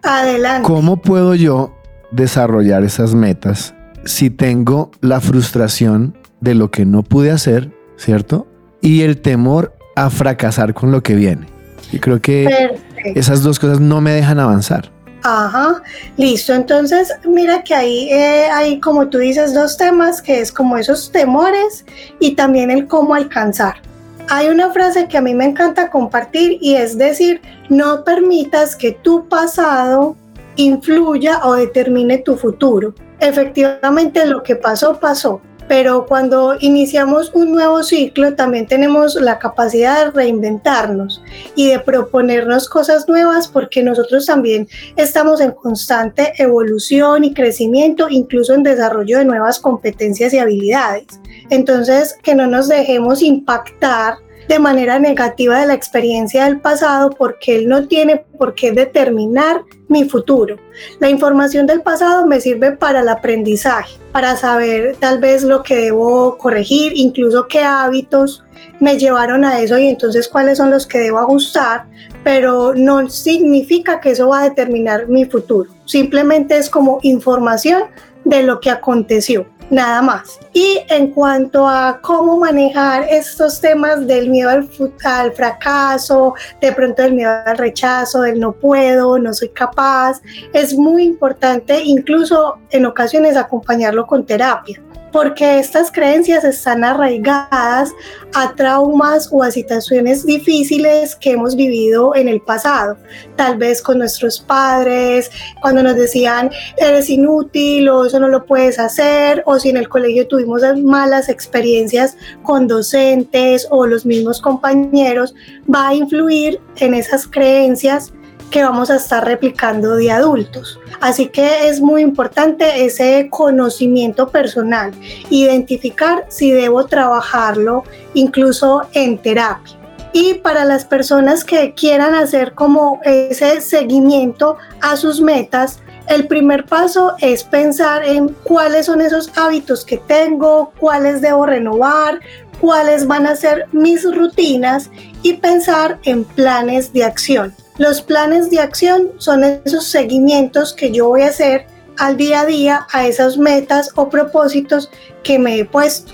Adelante. 0.02 0.66
¿Cómo 0.66 1.00
puedo 1.00 1.34
yo 1.34 1.74
desarrollar 2.10 2.84
esas 2.84 3.14
metas 3.14 3.74
si 4.04 4.30
tengo 4.30 4.90
la 5.00 5.20
frustración 5.20 6.16
de 6.40 6.54
lo 6.54 6.70
que 6.70 6.86
no 6.86 7.02
pude 7.02 7.30
hacer, 7.30 7.70
¿cierto? 7.96 8.46
Y 8.80 9.02
el 9.02 9.20
temor 9.20 9.74
a 10.04 10.10
fracasar 10.10 10.74
con 10.74 10.92
lo 10.92 11.02
que 11.02 11.14
viene. 11.14 11.46
Y 11.92 11.98
creo 11.98 12.20
que 12.20 12.78
esas 13.14 13.42
dos 13.42 13.58
cosas 13.58 13.80
no 13.80 14.00
me 14.00 14.12
dejan 14.12 14.38
avanzar. 14.38 14.90
Ajá, 15.22 15.82
listo. 16.16 16.54
Entonces, 16.54 17.12
mira 17.24 17.62
que 17.62 17.74
ahí 17.74 18.08
eh, 18.10 18.48
hay, 18.50 18.80
como 18.80 19.08
tú 19.08 19.18
dices, 19.18 19.52
dos 19.52 19.76
temas, 19.76 20.22
que 20.22 20.40
es 20.40 20.50
como 20.50 20.78
esos 20.78 21.12
temores 21.12 21.84
y 22.20 22.34
también 22.34 22.70
el 22.70 22.86
cómo 22.86 23.14
alcanzar. 23.14 23.82
Hay 24.28 24.48
una 24.48 24.70
frase 24.70 25.08
que 25.08 25.18
a 25.18 25.20
mí 25.20 25.34
me 25.34 25.44
encanta 25.44 25.90
compartir 25.90 26.58
y 26.60 26.76
es 26.76 26.96
decir, 26.96 27.42
no 27.68 28.04
permitas 28.04 28.76
que 28.76 28.92
tu 28.92 29.28
pasado 29.28 30.16
influya 30.56 31.40
o 31.44 31.54
determine 31.54 32.18
tu 32.18 32.36
futuro. 32.36 32.94
Efectivamente, 33.18 34.24
lo 34.24 34.42
que 34.42 34.56
pasó, 34.56 34.98
pasó 34.98 35.42
pero 35.70 36.04
cuando 36.04 36.56
iniciamos 36.58 37.30
un 37.32 37.52
nuevo 37.52 37.84
ciclo 37.84 38.34
también 38.34 38.66
tenemos 38.66 39.14
la 39.14 39.38
capacidad 39.38 40.04
de 40.06 40.10
reinventarnos 40.10 41.22
y 41.54 41.68
de 41.68 41.78
proponernos 41.78 42.68
cosas 42.68 43.08
nuevas 43.08 43.46
porque 43.46 43.84
nosotros 43.84 44.26
también 44.26 44.66
estamos 44.96 45.40
en 45.40 45.52
constante 45.52 46.32
evolución 46.38 47.22
y 47.22 47.34
crecimiento, 47.34 48.08
incluso 48.10 48.52
en 48.54 48.64
desarrollo 48.64 49.18
de 49.18 49.24
nuevas 49.24 49.60
competencias 49.60 50.34
y 50.34 50.40
habilidades. 50.40 51.06
Entonces, 51.50 52.18
que 52.20 52.34
no 52.34 52.48
nos 52.48 52.66
dejemos 52.66 53.22
impactar 53.22 54.14
de 54.50 54.58
manera 54.58 54.98
negativa 54.98 55.60
de 55.60 55.66
la 55.68 55.74
experiencia 55.74 56.46
del 56.46 56.58
pasado 56.58 57.10
porque 57.10 57.54
él 57.54 57.68
no 57.68 57.86
tiene 57.86 58.24
por 58.36 58.56
qué 58.56 58.72
determinar 58.72 59.62
mi 59.86 60.08
futuro. 60.08 60.56
La 60.98 61.08
información 61.08 61.68
del 61.68 61.82
pasado 61.82 62.26
me 62.26 62.40
sirve 62.40 62.72
para 62.72 63.02
el 63.02 63.08
aprendizaje, 63.08 63.96
para 64.10 64.34
saber 64.34 64.96
tal 64.98 65.20
vez 65.20 65.44
lo 65.44 65.62
que 65.62 65.76
debo 65.76 66.36
corregir, 66.36 66.94
incluso 66.96 67.46
qué 67.46 67.62
hábitos 67.62 68.42
me 68.80 68.98
llevaron 68.98 69.44
a 69.44 69.60
eso 69.60 69.78
y 69.78 69.86
entonces 69.86 70.26
cuáles 70.26 70.58
son 70.58 70.72
los 70.72 70.84
que 70.84 70.98
debo 70.98 71.20
ajustar, 71.20 71.86
pero 72.24 72.74
no 72.74 73.08
significa 73.08 74.00
que 74.00 74.10
eso 74.10 74.30
va 74.30 74.40
a 74.40 74.48
determinar 74.48 75.06
mi 75.06 75.26
futuro. 75.26 75.70
Simplemente 75.84 76.56
es 76.56 76.68
como 76.68 76.98
información 77.02 77.84
de 78.24 78.42
lo 78.42 78.58
que 78.58 78.70
aconteció 78.70 79.46
nada 79.70 80.02
más. 80.02 80.38
Y 80.52 80.80
en 80.88 81.12
cuanto 81.12 81.66
a 81.66 82.00
cómo 82.02 82.38
manejar 82.38 83.06
estos 83.10 83.60
temas 83.60 84.06
del 84.06 84.28
miedo 84.28 84.50
al, 84.50 85.32
fracaso, 85.32 86.34
de 86.60 86.72
pronto 86.72 87.02
del 87.02 87.14
miedo 87.14 87.32
al 87.46 87.58
rechazo, 87.58 88.22
del 88.22 88.40
no 88.40 88.52
puedo, 88.52 89.18
no 89.18 89.32
soy 89.32 89.48
capaz, 89.50 90.20
es 90.52 90.74
muy 90.74 91.04
importante 91.04 91.80
incluso 91.82 92.58
en 92.70 92.86
ocasiones 92.86 93.36
acompañarlo 93.36 94.06
con 94.06 94.26
terapia 94.26 94.80
porque 95.12 95.58
estas 95.58 95.90
creencias 95.90 96.44
están 96.44 96.84
arraigadas 96.84 97.92
a 98.34 98.54
traumas 98.54 99.28
o 99.32 99.42
a 99.42 99.50
situaciones 99.50 100.24
difíciles 100.24 101.16
que 101.16 101.32
hemos 101.32 101.56
vivido 101.56 102.14
en 102.14 102.28
el 102.28 102.40
pasado, 102.40 102.96
tal 103.36 103.58
vez 103.58 103.82
con 103.82 103.98
nuestros 103.98 104.40
padres, 104.40 105.30
cuando 105.60 105.82
nos 105.82 105.96
decían 105.96 106.50
eres 106.76 107.10
inútil 107.10 107.88
o 107.88 108.04
eso 108.04 108.20
no 108.20 108.28
lo 108.28 108.46
puedes 108.46 108.78
hacer, 108.78 109.42
o 109.46 109.58
si 109.58 109.70
en 109.70 109.76
el 109.76 109.88
colegio 109.88 110.26
tuvimos 110.28 110.62
malas 110.82 111.28
experiencias 111.28 112.16
con 112.42 112.66
docentes 112.66 113.66
o 113.70 113.86
los 113.86 114.06
mismos 114.06 114.40
compañeros, 114.40 115.34
va 115.72 115.88
a 115.88 115.94
influir 115.94 116.60
en 116.76 116.94
esas 116.94 117.26
creencias 117.26 118.12
que 118.50 118.62
vamos 118.62 118.90
a 118.90 118.96
estar 118.96 119.24
replicando 119.24 119.96
de 119.96 120.10
adultos. 120.10 120.78
Así 121.00 121.28
que 121.28 121.68
es 121.68 121.80
muy 121.80 122.02
importante 122.02 122.84
ese 122.84 123.28
conocimiento 123.30 124.28
personal, 124.28 124.92
identificar 125.30 126.26
si 126.28 126.50
debo 126.50 126.84
trabajarlo 126.86 127.84
incluso 128.14 128.82
en 128.92 129.16
terapia. 129.18 129.76
Y 130.12 130.34
para 130.34 130.64
las 130.64 130.84
personas 130.84 131.44
que 131.44 131.72
quieran 131.72 132.14
hacer 132.14 132.52
como 132.54 133.00
ese 133.04 133.60
seguimiento 133.60 134.56
a 134.80 134.96
sus 134.96 135.20
metas, 135.20 135.80
el 136.08 136.26
primer 136.26 136.64
paso 136.64 137.14
es 137.20 137.44
pensar 137.44 138.04
en 138.04 138.30
cuáles 138.42 138.86
son 138.86 139.00
esos 139.00 139.30
hábitos 139.36 139.84
que 139.84 139.96
tengo, 139.96 140.72
cuáles 140.80 141.20
debo 141.20 141.46
renovar, 141.46 142.18
cuáles 142.60 143.06
van 143.06 143.26
a 143.26 143.36
ser 143.36 143.66
mis 143.72 144.04
rutinas 144.04 144.90
y 145.22 145.34
pensar 145.34 145.98
en 146.04 146.24
planes 146.24 146.92
de 146.92 147.04
acción. 147.04 147.54
Los 147.78 148.02
planes 148.02 148.50
de 148.50 148.60
acción 148.60 149.08
son 149.18 149.42
esos 149.42 149.86
seguimientos 149.86 150.74
que 150.74 150.90
yo 150.92 151.08
voy 151.08 151.22
a 151.22 151.28
hacer 151.28 151.66
al 151.98 152.16
día 152.16 152.40
a 152.40 152.46
día 152.46 152.86
a 152.92 153.06
esas 153.06 153.38
metas 153.38 153.90
o 153.94 154.08
propósitos 154.08 154.90
que 155.22 155.38
me 155.38 155.58
he 155.58 155.64
puesto. 155.64 156.12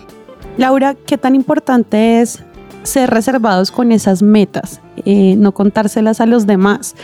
Laura, 0.57 0.95
¿qué 1.07 1.19
tan 1.19 1.35
importante 1.35 2.21
es 2.21 2.41
ser 2.83 3.11
reservados 3.11 3.71
con 3.71 3.93
esas 3.93 4.23
metas, 4.23 4.81
eh, 5.05 5.35
no 5.37 5.53
contárselas 5.53 6.21
a 6.21 6.27
los 6.27 6.47
demás? 6.47 6.95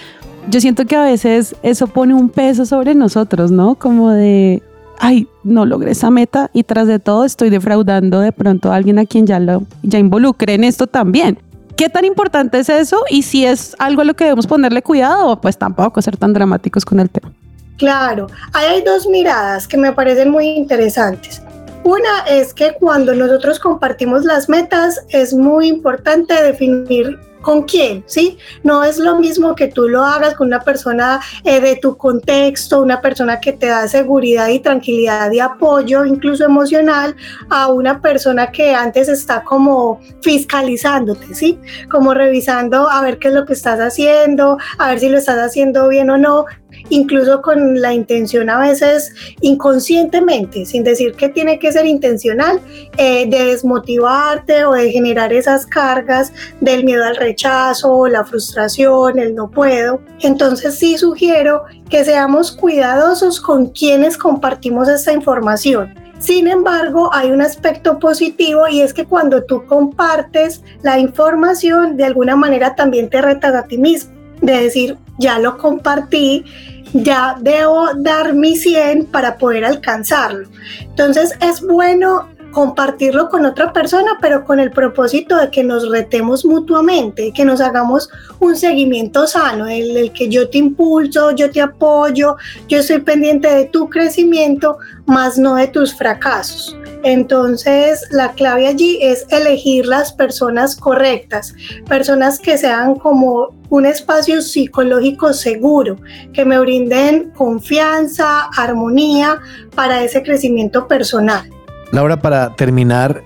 Yo 0.48 0.60
siento 0.60 0.86
que 0.86 0.96
a 0.96 1.04
veces 1.04 1.54
eso 1.62 1.86
pone 1.86 2.14
un 2.14 2.28
peso 2.28 2.66
sobre 2.66 2.94
nosotros, 2.94 3.50
¿no? 3.50 3.76
Como 3.76 4.10
de, 4.10 4.62
ay, 4.98 5.28
no 5.44 5.66
logré 5.66 5.92
esa 5.92 6.10
meta 6.10 6.50
y 6.52 6.62
tras 6.64 6.86
de 6.86 6.98
todo 6.98 7.24
estoy 7.24 7.50
defraudando 7.50 8.20
de 8.20 8.32
pronto 8.32 8.72
a 8.72 8.76
alguien 8.76 8.98
a 8.98 9.06
quien 9.06 9.26
ya 9.26 9.38
lo 9.40 9.64
ya 9.82 9.98
involucre 9.98 10.54
en 10.54 10.64
esto 10.64 10.86
también. 10.86 11.38
¿Qué 11.76 11.88
tan 11.88 12.04
importante 12.04 12.58
es 12.58 12.68
eso? 12.68 13.02
Y 13.08 13.22
si 13.22 13.44
es 13.44 13.74
algo 13.78 14.02
a 14.02 14.04
lo 14.04 14.14
que 14.14 14.24
debemos 14.24 14.46
ponerle 14.46 14.82
cuidado, 14.82 15.40
pues 15.40 15.56
tampoco 15.56 16.02
ser 16.02 16.16
tan 16.16 16.32
dramáticos 16.32 16.84
con 16.84 17.00
el 17.00 17.10
tema. 17.10 17.32
Claro, 17.78 18.28
hay 18.52 18.82
dos 18.82 19.08
miradas 19.08 19.66
que 19.66 19.76
me 19.76 19.92
parecen 19.92 20.30
muy 20.30 20.46
interesantes. 20.46 21.42
Una 21.84 22.20
es 22.28 22.54
que 22.54 22.74
cuando 22.74 23.14
nosotros 23.14 23.58
compartimos 23.58 24.24
las 24.24 24.48
metas 24.48 25.04
es 25.08 25.34
muy 25.34 25.66
importante 25.66 26.40
definir 26.40 27.18
con 27.42 27.62
quién, 27.62 28.04
¿sí? 28.06 28.38
No 28.62 28.84
es 28.84 28.98
lo 28.98 29.18
mismo 29.18 29.54
que 29.54 29.68
tú 29.68 29.88
lo 29.88 30.04
hagas 30.04 30.34
con 30.34 30.46
una 30.46 30.60
persona 30.60 31.20
eh, 31.44 31.60
de 31.60 31.76
tu 31.76 31.96
contexto, 31.96 32.80
una 32.80 33.00
persona 33.00 33.40
que 33.40 33.52
te 33.52 33.66
da 33.66 33.86
seguridad 33.88 34.48
y 34.48 34.60
tranquilidad 34.60 35.30
y 35.32 35.40
apoyo, 35.40 36.04
incluso 36.04 36.44
emocional, 36.44 37.14
a 37.50 37.68
una 37.68 38.00
persona 38.00 38.50
que 38.50 38.74
antes 38.74 39.08
está 39.08 39.42
como 39.42 40.00
fiscalizándote, 40.22 41.34
¿sí? 41.34 41.58
Como 41.90 42.14
revisando 42.14 42.88
a 42.88 43.02
ver 43.02 43.18
qué 43.18 43.28
es 43.28 43.34
lo 43.34 43.44
que 43.44 43.52
estás 43.52 43.80
haciendo, 43.80 44.58
a 44.78 44.88
ver 44.88 45.00
si 45.00 45.08
lo 45.08 45.18
estás 45.18 45.38
haciendo 45.38 45.88
bien 45.88 46.10
o 46.10 46.18
no, 46.18 46.46
incluso 46.88 47.42
con 47.42 47.80
la 47.80 47.92
intención 47.92 48.50
a 48.50 48.58
veces 48.58 49.14
inconscientemente, 49.40 50.64
sin 50.66 50.84
decir 50.84 51.14
que 51.14 51.28
tiene 51.28 51.58
que 51.58 51.72
ser 51.72 51.86
intencional, 51.86 52.60
eh, 52.96 53.28
de 53.28 53.46
desmotivarte 53.46 54.64
o 54.64 54.72
de 54.72 54.90
generar 54.90 55.32
esas 55.32 55.66
cargas 55.66 56.32
del 56.60 56.84
miedo 56.84 57.04
al 57.04 57.16
rechazo, 57.16 58.06
la 58.08 58.24
frustración, 58.24 59.18
el 59.18 59.34
no 59.34 59.50
puedo. 59.50 60.00
Entonces 60.20 60.74
sí 60.78 60.98
sugiero 60.98 61.62
que 61.88 62.04
seamos 62.04 62.52
cuidadosos 62.52 63.40
con 63.40 63.66
quienes 63.66 64.16
compartimos 64.16 64.88
esta 64.88 65.12
información. 65.12 65.94
Sin 66.18 66.46
embargo, 66.46 67.10
hay 67.12 67.32
un 67.32 67.42
aspecto 67.42 67.98
positivo 67.98 68.68
y 68.68 68.80
es 68.80 68.94
que 68.94 69.06
cuando 69.06 69.42
tú 69.42 69.66
compartes 69.66 70.62
la 70.82 71.00
información, 71.00 71.96
de 71.96 72.04
alguna 72.04 72.36
manera 72.36 72.76
también 72.76 73.10
te 73.10 73.20
retas 73.20 73.54
a 73.56 73.64
ti 73.64 73.76
mismo 73.76 74.22
de 74.42 74.62
decir, 74.64 74.98
ya 75.22 75.38
lo 75.38 75.56
compartí, 75.56 76.44
ya 76.92 77.36
debo 77.40 77.94
dar 77.94 78.34
mi 78.34 78.56
100 78.56 79.06
para 79.06 79.38
poder 79.38 79.64
alcanzarlo. 79.64 80.48
Entonces 80.80 81.34
es 81.40 81.62
bueno 81.62 82.28
compartirlo 82.52 83.28
con 83.28 83.44
otra 83.44 83.72
persona, 83.72 84.18
pero 84.20 84.44
con 84.44 84.60
el 84.60 84.70
propósito 84.70 85.36
de 85.36 85.50
que 85.50 85.64
nos 85.64 85.88
retemos 85.88 86.44
mutuamente, 86.44 87.32
que 87.32 87.44
nos 87.44 87.60
hagamos 87.60 88.08
un 88.38 88.56
seguimiento 88.56 89.26
sano, 89.26 89.66
el, 89.66 89.96
el, 89.96 90.12
que 90.12 90.28
yo 90.28 90.48
te 90.48 90.58
impulso, 90.58 91.32
yo 91.32 91.50
te 91.50 91.60
apoyo, 91.60 92.36
yo 92.68 92.78
estoy 92.78 93.00
pendiente 93.00 93.48
de 93.48 93.64
tu 93.64 93.88
crecimiento, 93.88 94.78
más 95.06 95.38
no 95.38 95.56
de 95.56 95.66
tus 95.66 95.94
fracasos. 95.94 96.76
Entonces, 97.02 98.06
la 98.10 98.32
clave 98.32 98.68
allí 98.68 98.98
es 99.02 99.26
elegir 99.30 99.86
las 99.86 100.12
personas 100.12 100.76
correctas, 100.76 101.54
personas 101.88 102.38
que 102.38 102.56
sean 102.56 102.94
como 102.94 103.48
un 103.70 103.86
espacio 103.86 104.40
psicológico 104.42 105.32
seguro, 105.32 105.96
que 106.32 106.44
me 106.44 106.58
brinden 106.60 107.30
confianza, 107.30 108.48
armonía 108.56 109.40
para 109.74 110.04
ese 110.04 110.22
crecimiento 110.22 110.86
personal. 110.86 111.50
Laura, 111.92 112.22
para 112.22 112.56
terminar, 112.56 113.22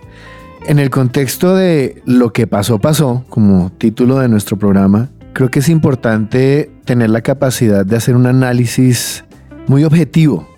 en 0.66 0.80
el 0.80 0.90
contexto 0.90 1.54
de 1.54 2.02
lo 2.04 2.32
que 2.32 2.48
pasó, 2.48 2.80
pasó, 2.80 3.24
como 3.28 3.70
título 3.70 4.18
de 4.18 4.28
nuestro 4.28 4.58
programa, 4.58 5.08
creo 5.32 5.52
que 5.52 5.60
es 5.60 5.68
importante 5.68 6.72
tener 6.84 7.10
la 7.10 7.20
capacidad 7.20 7.86
de 7.86 7.96
hacer 7.96 8.16
un 8.16 8.26
análisis 8.26 9.24
muy 9.68 9.84
objetivo 9.84 10.48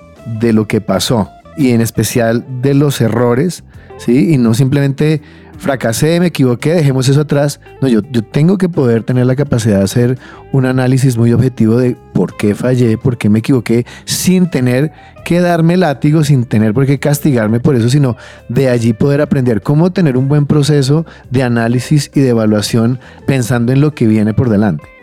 de 0.40 0.54
lo 0.54 0.66
que 0.66 0.80
pasó 0.80 1.28
y 1.58 1.72
en 1.72 1.82
especial 1.82 2.46
de 2.62 2.72
los 2.72 2.98
errores, 3.02 3.62
¿sí? 3.98 4.32
Y 4.32 4.38
no 4.38 4.54
simplemente 4.54 5.20
fracasé, 5.58 6.20
me 6.20 6.26
equivoqué, 6.26 6.74
dejemos 6.74 7.08
eso 7.08 7.20
atrás. 7.20 7.60
No, 7.82 7.88
yo, 7.88 8.00
yo 8.10 8.22
tengo 8.22 8.56
que 8.58 8.68
poder 8.68 9.02
tener 9.02 9.26
la 9.26 9.36
capacidad 9.36 9.78
de 9.78 9.84
hacer 9.84 10.18
un 10.52 10.64
análisis 10.64 11.16
muy 11.16 11.32
objetivo 11.32 11.76
de 11.76 11.96
por 12.14 12.36
qué 12.36 12.54
fallé, 12.54 12.96
por 12.96 13.18
qué 13.18 13.28
me 13.28 13.40
equivoqué, 13.40 13.84
sin 14.04 14.50
tener 14.50 14.92
que 15.24 15.40
darme 15.40 15.76
látigo, 15.76 16.24
sin 16.24 16.44
tener 16.44 16.72
por 16.72 16.86
qué 16.86 16.98
castigarme 16.98 17.60
por 17.60 17.76
eso, 17.76 17.90
sino 17.90 18.16
de 18.48 18.70
allí 18.70 18.92
poder 18.92 19.20
aprender 19.20 19.60
cómo 19.60 19.92
tener 19.92 20.16
un 20.16 20.28
buen 20.28 20.46
proceso 20.46 21.04
de 21.30 21.42
análisis 21.42 22.10
y 22.14 22.20
de 22.20 22.30
evaluación 22.30 22.98
pensando 23.26 23.72
en 23.72 23.80
lo 23.80 23.94
que 23.94 24.06
viene 24.06 24.32
por 24.32 24.48
delante. 24.48 24.97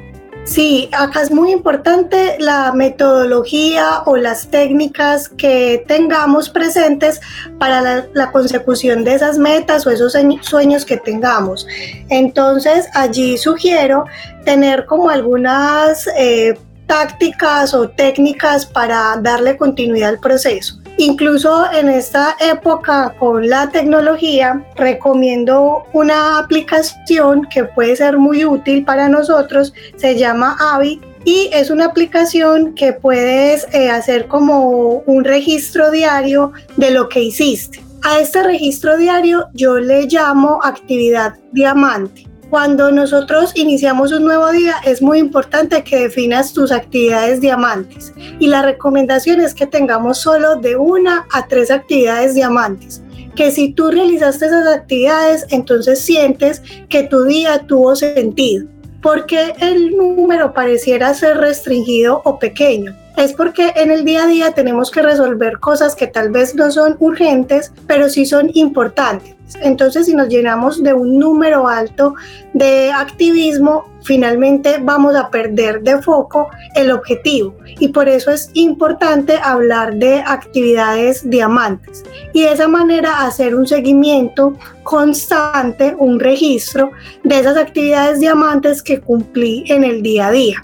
Sí, 0.46 0.90
acá 0.92 1.24
es 1.24 1.32
muy 1.32 1.52
importante 1.52 2.38
la 2.40 2.72
metodología 2.72 4.04
o 4.06 4.16
las 4.16 4.48
técnicas 4.48 5.28
que 5.28 5.84
tengamos 5.88 6.50
presentes 6.50 7.20
para 7.58 8.06
la, 8.14 8.32
consecución 8.32 9.04
de 9.04 9.16
esas 9.16 9.40
metas 9.40 9.88
o 9.88 9.90
esos 9.90 10.16
sueños 10.42 10.86
que 10.86 10.98
tengamos. 10.98 11.66
Entonces, 12.10 12.88
allí 12.94 13.40
sugiero 13.40 14.06
tener 14.46 14.86
como 14.86 15.10
algunas 15.10 16.08
eh, 16.16 16.56
tácticas 16.86 17.74
o 17.74 17.90
técnicas 17.90 18.68
para 18.68 19.18
darle 19.20 19.58
continuidad 19.58 20.10
al 20.10 20.20
proceso. 20.20 20.85
Incluso 20.98 21.70
en 21.74 21.90
esta 21.90 22.38
época 22.40 23.14
con 23.20 23.50
la 23.50 23.70
tecnología, 23.70 24.66
recomiendo 24.76 25.86
una 25.92 26.40
aplicación 26.40 27.46
que 27.50 27.66
puede 27.66 27.98
ser 27.98 28.18
muy 28.18 28.46
útil 28.46 28.86
para 28.86 29.10
nosotros, 29.10 29.74
se 29.98 30.16
llama 30.16 30.56
Avi 30.60 31.02
y 31.26 31.50
es 31.52 31.70
una 31.70 31.86
aplicación 31.86 32.76
que 32.76 32.94
puedes 32.94 33.68
eh, 33.74 33.90
hacer 33.90 34.28
como 34.28 35.00
un 35.06 35.26
registro 35.26 35.92
diario 35.92 36.54
de 36.78 36.92
lo 36.92 37.10
que 37.10 37.24
hiciste. 37.24 37.84
A 38.04 38.20
este 38.20 38.44
registro 38.44 38.98
diario 38.98 39.48
yo 39.54 39.78
le 39.78 40.06
llamo 40.06 40.60
actividad 40.64 41.34
diamante. 41.52 42.28
Cuando 42.50 42.92
nosotros 42.92 43.52
iniciamos 43.56 44.12
un 44.12 44.24
nuevo 44.24 44.52
día 44.52 44.76
es 44.86 45.02
muy 45.02 45.20
importante 45.20 45.84
que 45.84 46.02
definas 46.02 46.54
tus 46.54 46.72
actividades 46.72 47.42
diamantes 47.42 48.14
y 48.40 48.48
la 48.48 48.62
recomendación 48.62 49.42
es 49.42 49.54
que 49.54 49.66
tengamos 49.66 50.20
solo 50.20 50.56
de 50.58 50.76
una 50.76 51.26
a 51.32 51.48
tres 51.48 51.72
actividades 51.72 52.36
diamantes 52.36 53.02
que 53.36 53.52
si 53.52 53.74
tú 53.74 53.92
realizaste 53.92 54.46
esas 54.46 54.68
actividades, 54.68 55.46
entonces 55.50 56.00
sientes 56.00 56.62
que 56.88 57.04
tu 57.04 57.26
día 57.26 57.60
tuvo 57.68 57.96
sentido. 57.96 58.68
porque 59.02 59.54
el 59.60 59.96
número 59.96 60.52
pareciera 60.52 61.14
ser 61.14 61.38
restringido 61.38 62.24
o 62.26 62.40
pequeño? 62.40 62.96
Es 63.18 63.34
porque 63.34 63.72
en 63.76 63.92
el 63.92 64.04
día 64.04 64.24
a 64.24 64.28
día 64.28 64.52
tenemos 64.54 64.90
que 64.90 65.04
resolver 65.04 65.60
cosas 65.60 65.96
que 65.96 66.08
tal 66.08 66.32
vez 66.32 66.56
no 66.56 66.72
son 66.72 66.96
urgentes, 67.00 67.72
pero 67.86 68.10
sí 68.10 68.26
son 68.26 68.50
importantes. 68.56 69.35
Entonces, 69.62 70.06
si 70.06 70.14
nos 70.14 70.28
llenamos 70.30 70.82
de 70.84 70.94
un 70.94 71.18
número 71.20 71.68
alto 71.68 72.16
de 72.54 72.92
activismo, 72.92 73.86
finalmente 74.04 74.78
vamos 74.82 75.16
a 75.16 75.30
perder 75.30 75.82
de 75.82 76.02
foco 76.02 76.50
el 76.76 76.92
objetivo. 76.92 77.56
Y 77.80 77.90
por 77.90 78.08
eso 78.08 78.32
es 78.32 78.50
importante 78.54 79.38
hablar 79.42 79.96
de 79.96 80.20
actividades 80.20 81.30
diamantes. 81.30 82.04
Y 82.34 82.44
de 82.44 82.54
esa 82.54 82.68
manera 82.68 83.26
hacer 83.26 83.56
un 83.56 83.68
seguimiento 83.68 84.54
constante, 84.84 85.96
un 85.98 86.20
registro 86.20 86.92
de 87.24 87.40
esas 87.40 87.58
actividades 87.58 88.20
diamantes 88.20 88.82
que 88.82 89.02
cumplí 89.02 89.64
en 89.68 89.84
el 89.84 90.02
día 90.02 90.28
a 90.28 90.32
día 90.32 90.62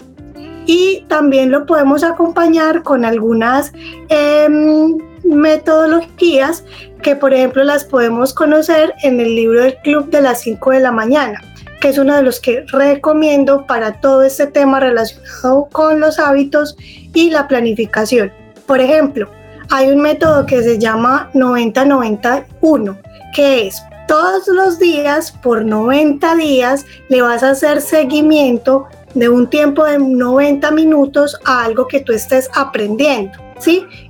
y 0.66 1.04
también 1.08 1.50
lo 1.50 1.66
podemos 1.66 2.04
acompañar 2.04 2.82
con 2.82 3.04
algunas 3.04 3.72
em, 4.08 4.96
metodologías 5.24 6.64
que 7.02 7.16
por 7.16 7.34
ejemplo 7.34 7.64
las 7.64 7.84
podemos 7.84 8.32
conocer 8.34 8.94
en 9.02 9.20
el 9.20 9.34
libro 9.34 9.62
del 9.62 9.76
club 9.78 10.10
de 10.10 10.22
las 10.22 10.40
5 10.42 10.70
de 10.70 10.80
la 10.80 10.92
mañana 10.92 11.40
que 11.82 11.88
es 11.88 11.98
uno 11.98 12.14
de 12.14 12.22
los 12.22 12.38
que 12.38 12.64
recomiendo 12.68 13.66
para 13.66 14.00
todo 14.00 14.22
este 14.22 14.46
tema 14.46 14.78
relacionado 14.78 15.68
con 15.72 15.98
los 15.98 16.20
hábitos 16.20 16.76
y 17.12 17.28
la 17.30 17.48
planificación. 17.48 18.32
Por 18.66 18.80
ejemplo, 18.80 19.28
hay 19.68 19.90
un 19.90 20.00
método 20.00 20.46
que 20.46 20.62
se 20.62 20.78
llama 20.78 21.28
90-91, 21.34 22.96
que 23.34 23.66
es 23.66 23.82
todos 24.06 24.46
los 24.46 24.78
días, 24.78 25.32
por 25.32 25.64
90 25.64 26.36
días, 26.36 26.84
le 27.08 27.20
vas 27.20 27.42
a 27.42 27.50
hacer 27.50 27.80
seguimiento 27.80 28.86
de 29.14 29.28
un 29.28 29.50
tiempo 29.50 29.84
de 29.84 29.98
90 29.98 30.70
minutos 30.70 31.36
a 31.44 31.64
algo 31.64 31.88
que 31.88 32.00
tú 32.00 32.12
estés 32.12 32.48
aprendiendo, 32.54 33.38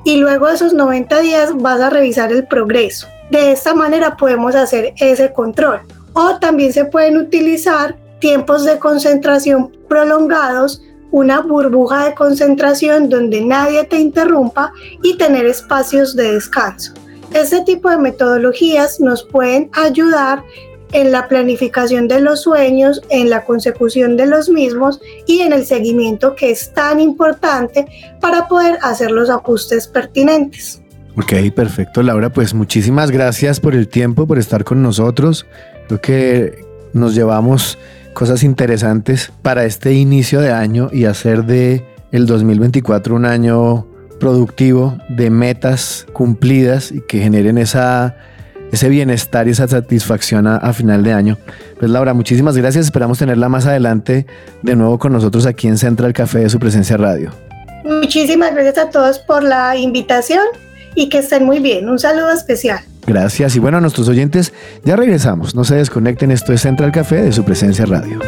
Y 0.04 0.16
luego 0.16 0.48
de 0.48 0.54
esos 0.54 0.72
90 0.72 1.20
días 1.20 1.50
vas 1.56 1.80
a 1.80 1.90
revisar 1.90 2.32
el 2.32 2.46
progreso. 2.46 3.06
De 3.30 3.52
esta 3.52 3.74
manera 3.74 4.16
podemos 4.16 4.54
hacer 4.54 4.94
ese 4.96 5.32
control. 5.32 5.80
O 6.14 6.38
también 6.38 6.72
se 6.72 6.84
pueden 6.84 7.16
utilizar 7.16 7.96
tiempos 8.18 8.64
de 8.64 8.78
concentración 8.78 9.72
prolongados, 9.88 10.82
una 11.10 11.40
burbuja 11.40 12.06
de 12.06 12.14
concentración 12.14 13.08
donde 13.08 13.40
nadie 13.40 13.84
te 13.84 13.98
interrumpa 13.98 14.72
y 15.02 15.16
tener 15.16 15.46
espacios 15.46 16.14
de 16.14 16.34
descanso. 16.34 16.92
Este 17.32 17.62
tipo 17.62 17.88
de 17.88 17.96
metodologías 17.96 19.00
nos 19.00 19.24
pueden 19.24 19.70
ayudar 19.72 20.44
en 20.92 21.10
la 21.10 21.28
planificación 21.28 22.08
de 22.08 22.20
los 22.20 22.42
sueños, 22.42 23.02
en 23.10 23.30
la 23.30 23.44
consecución 23.44 24.16
de 24.16 24.26
los 24.26 24.48
mismos 24.48 25.00
y 25.26 25.40
en 25.40 25.52
el 25.52 25.66
seguimiento 25.66 26.34
que 26.36 26.50
es 26.50 26.72
tan 26.72 27.00
importante 27.00 27.86
para 28.20 28.48
poder 28.48 28.78
hacer 28.82 29.10
los 29.10 29.30
ajustes 29.30 29.88
pertinentes. 29.88 30.82
Ok, 31.16 31.32
perfecto, 31.54 32.02
Laura. 32.02 32.30
Pues 32.30 32.54
muchísimas 32.54 33.10
gracias 33.10 33.60
por 33.60 33.74
el 33.74 33.88
tiempo, 33.88 34.26
por 34.26 34.38
estar 34.38 34.64
con 34.64 34.82
nosotros. 34.82 35.46
Creo 35.88 36.00
que 36.00 36.64
nos 36.92 37.14
llevamos 37.14 37.78
cosas 38.14 38.42
interesantes 38.42 39.32
para 39.42 39.64
este 39.64 39.92
inicio 39.92 40.40
de 40.40 40.52
año 40.52 40.88
y 40.92 41.04
hacer 41.04 41.44
de 41.44 41.84
el 42.12 42.26
2024 42.26 43.14
un 43.14 43.24
año 43.24 43.86
productivo 44.20 44.96
de 45.08 45.30
metas 45.30 46.06
cumplidas 46.12 46.92
y 46.92 47.00
que 47.00 47.18
generen 47.18 47.58
esa 47.58 48.16
ese 48.72 48.88
bienestar 48.88 49.46
y 49.46 49.52
esa 49.52 49.68
satisfacción 49.68 50.46
a, 50.46 50.72
final 50.72 51.04
de 51.04 51.12
año. 51.12 51.38
Pues 51.78 51.90
Laura, 51.90 52.14
muchísimas 52.14 52.56
gracias. 52.56 52.86
Esperamos 52.86 53.18
tenerla 53.18 53.48
más 53.48 53.66
adelante 53.66 54.26
de 54.62 54.76
nuevo 54.76 54.98
con 54.98 55.12
nosotros 55.12 55.46
aquí 55.46 55.68
en 55.68 55.78
Central 55.78 56.12
Café 56.12 56.40
de 56.40 56.48
su 56.48 56.58
presencia 56.58 56.96
radio. 56.96 57.30
Muchísimas 57.84 58.52
gracias 58.54 58.78
a 58.78 58.90
todos 58.90 59.18
por 59.18 59.42
la 59.42 59.76
invitación 59.76 60.44
y 60.94 61.08
que 61.08 61.18
estén 61.18 61.44
muy 61.44 61.60
bien. 61.60 61.88
Un 61.88 61.98
saludo 61.98 62.32
especial. 62.32 62.80
Gracias. 63.06 63.56
Y 63.56 63.58
bueno, 63.58 63.78
a 63.78 63.80
nuestros 63.80 64.08
oyentes, 64.08 64.52
ya 64.84 64.96
regresamos. 64.96 65.54
No 65.54 65.64
se 65.64 65.76
desconecten. 65.76 66.30
Esto 66.30 66.52
es 66.52 66.62
Central 66.62 66.92
Café 66.92 67.22
de 67.22 67.32
su 67.32 67.44
presencia 67.44 67.84
radio. 67.84 68.20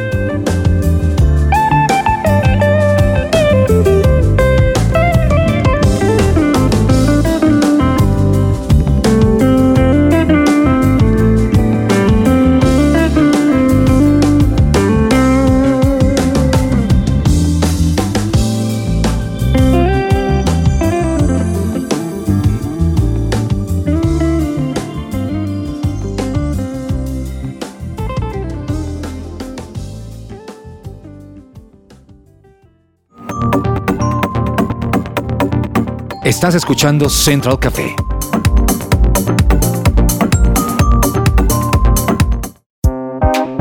Estás 36.45 36.57
escuchando 36.57 37.09
Central 37.09 37.59
Café. 37.59 37.97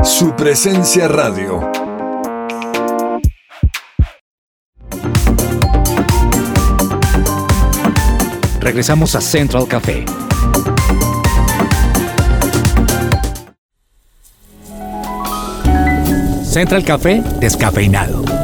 Su 0.02 0.36
presencia 0.36 1.08
radio. 1.08 1.62
Regresamos 8.60 9.14
a 9.14 9.22
Central 9.22 9.66
Café. 9.66 10.04
Central 16.44 16.84
Café 16.84 17.22
descafeinado. 17.40 18.43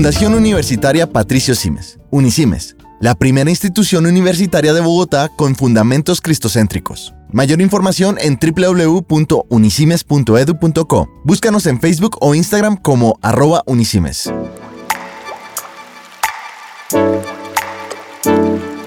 Fundación 0.00 0.32
Universitaria 0.32 1.06
Patricio 1.06 1.54
Simes, 1.54 2.00
Unisimes, 2.08 2.74
la 3.02 3.14
primera 3.14 3.50
institución 3.50 4.06
universitaria 4.06 4.72
de 4.72 4.80
Bogotá 4.80 5.28
con 5.36 5.54
fundamentos 5.54 6.22
cristocéntricos. 6.22 7.12
Mayor 7.30 7.60
información 7.60 8.16
en 8.18 8.38
www.unisimes.edu.co. 8.40 11.08
Búscanos 11.22 11.66
en 11.66 11.82
Facebook 11.82 12.16
o 12.22 12.34
Instagram 12.34 12.78
como 12.78 13.18
arroba 13.20 13.62
unisimes. 13.66 14.32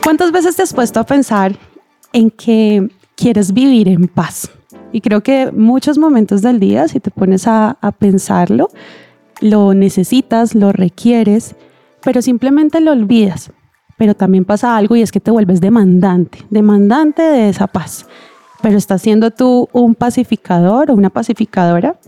¿Cuántas 0.04 0.32
veces 0.32 0.56
te 0.56 0.63
has 0.63 0.73
puesto 0.73 0.99
a 0.99 1.04
pensar 1.04 1.56
en 2.12 2.32
que 2.32 2.89
quieres 3.15 3.54
vivir 3.54 3.88
en 3.88 4.08
paz? 4.08 4.49
Y 4.91 5.02
creo 5.02 5.21
que 5.21 5.52
muchos 5.52 5.99
momentos 5.99 6.41
del 6.41 6.60
día, 6.60 6.88
si 6.88 6.99
te 6.99 7.12
pones 7.12 7.45
a, 7.45 7.78
a 7.82 7.91
pensarlo, 7.91 8.71
lo 9.43 9.73
necesitas, 9.73 10.56
lo 10.56 10.71
requieres, 10.71 11.56
pero 12.01 12.21
simplemente 12.21 12.79
lo 12.79 12.91
olvidas. 12.93 13.51
Pero 13.97 14.15
también 14.15 14.45
pasa 14.45 14.77
algo 14.77 14.95
y 14.95 15.01
es 15.01 15.12
que 15.12 15.19
te 15.19 15.32
vuelves 15.32 15.60
demandante, 15.60 16.39
demandante 16.49 17.21
de 17.21 17.49
esa 17.49 17.67
paz. 17.67 18.08
pero 18.62 18.77
estás 18.77 19.01
siendo 19.01 19.29
tú 19.32 19.67
un 19.73 19.93
pacificador 19.93 20.89
o 20.89 20.93
una 20.93 21.10
pacificadora. 21.10 21.99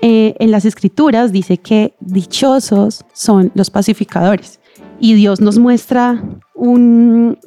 Eh, 0.00 0.34
en 0.40 0.50
las 0.50 0.64
escrituras 0.64 1.30
dice 1.30 1.58
que 1.58 1.94
dichosos 2.00 3.04
son 3.12 3.52
los 3.54 3.70
pacificadores. 3.70 4.58
Y 4.98 5.14
Dios 5.14 5.40
nos 5.40 5.60
muestra 5.60 6.20
un, 6.56 7.38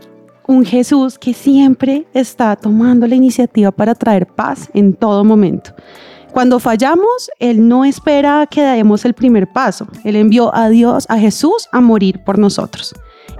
un 0.48 0.66
Jesús 0.66 1.20
que 1.20 1.34
siempre 1.34 2.08
está 2.14 2.56
tomando 2.56 3.06
la 3.08 3.16
iniciativa 3.16 3.72
para 3.72 3.94
traer 3.94 4.26
paz 4.26 4.70
en 4.74 4.94
todo 4.94 5.26
momento. 5.26 5.72
Cuando 6.36 6.60
fallamos, 6.60 7.32
Él 7.40 7.66
no 7.66 7.86
espera 7.86 8.46
que 8.52 8.62
demos 8.62 9.06
el 9.06 9.14
primer 9.14 9.48
paso. 9.48 9.88
Él 10.04 10.18
envió 10.18 10.54
a 10.54 10.68
Dios, 10.68 11.06
a 11.08 11.18
Jesús, 11.18 11.70
a 11.72 11.80
morir 11.80 12.26
por 12.26 12.40
nosotros. 12.40 12.94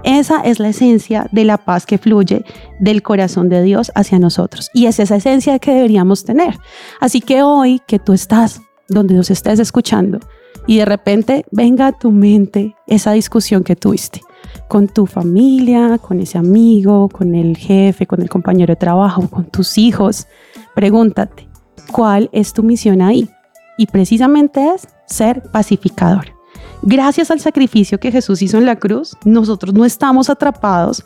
Esa 0.06 0.40
es 0.40 0.62
la 0.62 0.70
esencia 0.70 1.28
de 1.34 1.44
la 1.44 1.58
paz 1.58 1.86
que 1.86 1.98
fluye 1.98 2.46
del 2.80 3.04
corazón 3.04 3.50
de 3.50 3.62
Dios 3.64 3.92
hacia 3.96 4.18
nosotros. 4.18 4.70
Y 4.74 4.86
es 4.86 5.02
esa 5.02 5.18
esencia 5.18 5.60
que 5.60 5.74
deberíamos 5.74 6.24
tener. 6.24 6.58
Así 7.02 7.20
que 7.20 7.44
hoy 7.44 7.82
que 7.86 8.00
tú 8.00 8.14
estás 8.14 8.62
donde 8.88 9.14
nos 9.14 9.30
estés 9.30 9.60
escuchando 9.60 10.22
y 10.66 10.78
de 10.78 10.86
repente 10.86 11.44
venga 11.52 11.88
a 11.88 11.92
tu 11.92 12.12
mente 12.12 12.78
esa 12.88 13.12
discusión 13.12 13.66
que 13.66 13.76
tuviste 13.76 14.22
con 14.70 14.88
tu 14.88 15.06
familia, 15.06 15.98
con 15.98 16.22
ese 16.22 16.38
amigo, 16.38 17.10
con 17.10 17.36
el 17.36 17.58
jefe, 17.58 18.08
con 18.08 18.22
el 18.22 18.30
compañero 18.30 18.72
de 18.72 18.78
trabajo, 18.78 19.30
con 19.30 19.44
tus 19.52 19.78
hijos, 19.78 20.28
pregúntate, 20.74 21.50
¿cuál 21.92 22.30
es 22.32 22.54
tu 22.54 22.64
misión 22.64 23.02
ahí? 23.02 23.30
Y 23.78 23.88
precisamente 23.88 24.74
es 24.74 24.88
ser 25.06 25.44
pacificador. 25.52 26.34
Gracias 26.82 27.32
al 27.32 27.40
sacrificio 27.40 28.00
que 28.00 28.12
Jesús 28.12 28.42
hizo 28.42 28.58
en 28.58 28.66
la 28.66 28.76
cruz, 28.76 29.18
nosotros 29.26 29.74
no 29.74 29.86
estamos 29.86 30.30
atrapados 30.30 31.04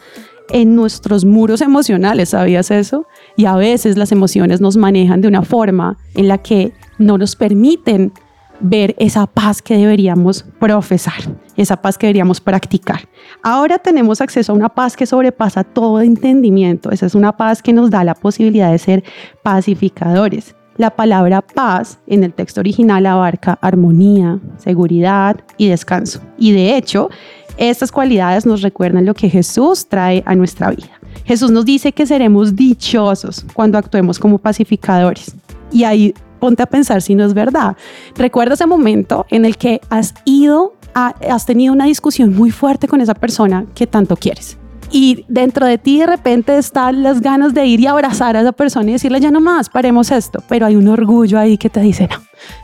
en 0.49 0.75
nuestros 0.75 1.25
muros 1.25 1.61
emocionales, 1.61 2.29
¿sabías 2.29 2.71
eso? 2.71 3.05
Y 3.37 3.45
a 3.45 3.55
veces 3.55 3.97
las 3.97 4.11
emociones 4.11 4.61
nos 4.61 4.77
manejan 4.77 5.21
de 5.21 5.27
una 5.27 5.43
forma 5.43 5.97
en 6.15 6.27
la 6.27 6.39
que 6.39 6.73
no 6.97 7.17
nos 7.17 7.35
permiten 7.35 8.11
ver 8.59 8.95
esa 8.99 9.25
paz 9.25 9.61
que 9.61 9.77
deberíamos 9.77 10.43
profesar, 10.59 11.21
esa 11.55 11.77
paz 11.81 11.97
que 11.97 12.07
deberíamos 12.07 12.41
practicar. 12.41 13.07
Ahora 13.41 13.79
tenemos 13.79 14.21
acceso 14.21 14.51
a 14.51 14.55
una 14.55 14.69
paz 14.69 14.97
que 14.97 15.05
sobrepasa 15.05 15.63
todo 15.63 16.01
entendimiento. 16.01 16.91
Esa 16.91 17.05
es 17.05 17.15
una 17.15 17.37
paz 17.37 17.61
que 17.61 17.71
nos 17.71 17.89
da 17.89 18.03
la 18.03 18.15
posibilidad 18.15 18.71
de 18.71 18.79
ser 18.79 19.03
pacificadores. 19.43 20.55
La 20.79 20.91
palabra 20.91 21.41
paz 21.41 21.99
en 22.07 22.23
el 22.23 22.33
texto 22.33 22.61
original 22.61 23.05
abarca 23.05 23.59
armonía, 23.61 24.39
seguridad 24.59 25.35
y 25.57 25.67
descanso. 25.67 26.21
Y 26.37 26.53
de 26.53 26.77
hecho, 26.77 27.09
estas 27.57 27.91
cualidades 27.91 28.45
nos 28.45 28.61
recuerdan 28.61 29.05
lo 29.05 29.13
que 29.13 29.29
Jesús 29.29 29.89
trae 29.89 30.23
a 30.25 30.35
nuestra 30.35 30.69
vida. 30.69 30.97
Jesús 31.25 31.51
nos 31.51 31.65
dice 31.65 31.91
que 31.91 32.05
seremos 32.05 32.55
dichosos 32.55 33.45
cuando 33.53 33.77
actuemos 33.77 34.19
como 34.19 34.37
pacificadores. 34.37 35.35
Y 35.69 35.83
ahí 35.83 36.13
ponte 36.39 36.63
a 36.63 36.65
pensar 36.65 37.01
si 37.01 37.13
no 37.13 37.25
es 37.25 37.33
verdad. 37.33 37.75
Recuerda 38.15 38.53
ese 38.53 38.65
momento 38.65 39.25
en 39.31 39.43
el 39.43 39.57
que 39.57 39.81
has 39.89 40.13
ido, 40.23 40.75
has 40.93 41.45
tenido 41.45 41.73
una 41.73 41.87
discusión 41.87 42.33
muy 42.33 42.51
fuerte 42.51 42.87
con 42.87 43.01
esa 43.01 43.15
persona 43.15 43.65
que 43.75 43.85
tanto 43.85 44.15
quieres. 44.15 44.58
Y 44.91 45.25
dentro 45.27 45.65
de 45.65 45.77
ti 45.77 45.99
de 45.99 46.07
repente 46.07 46.57
están 46.57 47.03
las 47.03 47.21
ganas 47.21 47.53
de 47.53 47.65
ir 47.65 47.79
y 47.79 47.87
abrazar 47.87 48.35
a 48.35 48.41
esa 48.41 48.51
persona 48.51 48.89
y 48.89 48.93
decirle 48.93 49.19
ya 49.19 49.29
no 49.29 49.39
más, 49.39 49.69
paremos 49.69 50.11
esto. 50.11 50.43
Pero 50.47 50.65
hay 50.65 50.75
un 50.75 50.87
orgullo 50.87 51.37
ahí 51.37 51.57
que 51.57 51.69
te 51.69 51.79
dice 51.79 52.09
no, 52.09 52.17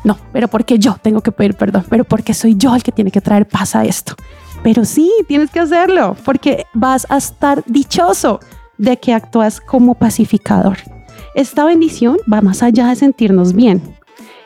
no, 0.03 0.17
pero 0.33 0.47
porque 0.47 0.79
yo 0.79 0.97
tengo 1.01 1.21
que 1.21 1.31
pedir 1.31 1.53
perdón, 1.55 1.85
pero 1.89 2.03
porque 2.03 2.33
soy 2.33 2.55
yo 2.55 2.75
el 2.75 2.83
que 2.83 2.91
tiene 2.91 3.11
que 3.11 3.21
traer 3.21 3.47
paz 3.47 3.75
a 3.75 3.85
esto. 3.85 4.15
Pero 4.63 4.85
sí, 4.85 5.11
tienes 5.27 5.51
que 5.51 5.59
hacerlo 5.59 6.15
porque 6.25 6.65
vas 6.73 7.05
a 7.09 7.17
estar 7.17 7.63
dichoso 7.67 8.39
de 8.77 8.97
que 8.97 9.13
actúas 9.13 9.61
como 9.61 9.93
pacificador. 9.93 10.77
Esta 11.35 11.65
bendición 11.65 12.17
va 12.31 12.41
más 12.41 12.63
allá 12.63 12.87
de 12.87 12.95
sentirnos 12.95 13.53
bien. 13.53 13.81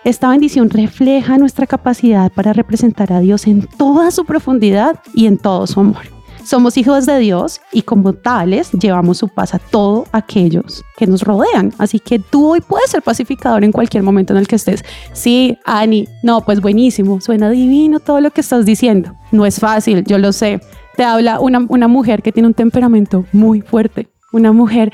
Esta 0.04 0.30
bendición 0.30 0.70
refleja 0.70 1.38
nuestra 1.38 1.68
capacidad 1.68 2.32
para 2.32 2.52
representar 2.54 3.14
a 3.14 3.20
Dios 3.20 3.48
en 3.48 3.68
toda 3.78 4.12
su 4.12 4.26
profundidad 4.26 5.00
y 5.14 5.28
en 5.28 5.38
todo 5.38 5.68
su 5.68 5.80
amor. 5.80 6.19
Somos 6.50 6.78
hijos 6.78 7.06
de 7.06 7.20
Dios 7.20 7.62
y 7.72 7.84
como 7.84 8.14
tales 8.14 8.72
llevamos 8.72 9.20
su 9.20 9.28
paz 9.28 9.54
a 9.54 9.60
todos 9.60 10.08
aquellos 10.12 10.84
que 10.98 11.06
nos 11.06 11.22
rodean. 11.22 11.72
Así 11.78 12.00
que 12.00 12.18
tú 12.18 12.54
hoy 12.54 12.60
puedes 12.60 12.90
ser 12.90 13.04
pacificador 13.04 13.64
en 13.64 13.72
cualquier 13.72 14.02
momento 14.02 14.34
en 14.34 14.40
el 14.40 14.48
que 14.48 14.56
estés. 14.56 14.84
Sí, 15.14 15.60
Ani, 15.64 16.08
no, 16.24 16.42
pues 16.42 16.60
buenísimo, 16.60 17.22
suena 17.22 17.52
divino 17.52 18.00
todo 18.00 18.20
lo 18.20 18.32
que 18.32 18.42
estás 18.42 18.66
diciendo. 18.66 19.14
No 19.32 19.46
es 19.46 19.60
fácil, 19.60 20.04
yo 20.06 20.18
lo 20.18 20.34
sé. 20.34 20.60
Te 20.98 21.04
habla 21.04 21.40
una, 21.40 21.68
una 21.70 21.88
mujer 21.88 22.24
que 22.24 22.32
tiene 22.32 22.48
un 22.48 22.56
temperamento 22.56 23.26
muy 23.32 23.62
fuerte, 23.62 24.10
una 24.32 24.52
mujer 24.52 24.92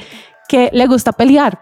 que 0.50 0.70
le 0.74 0.88
gusta 0.88 1.14
pelear, 1.14 1.58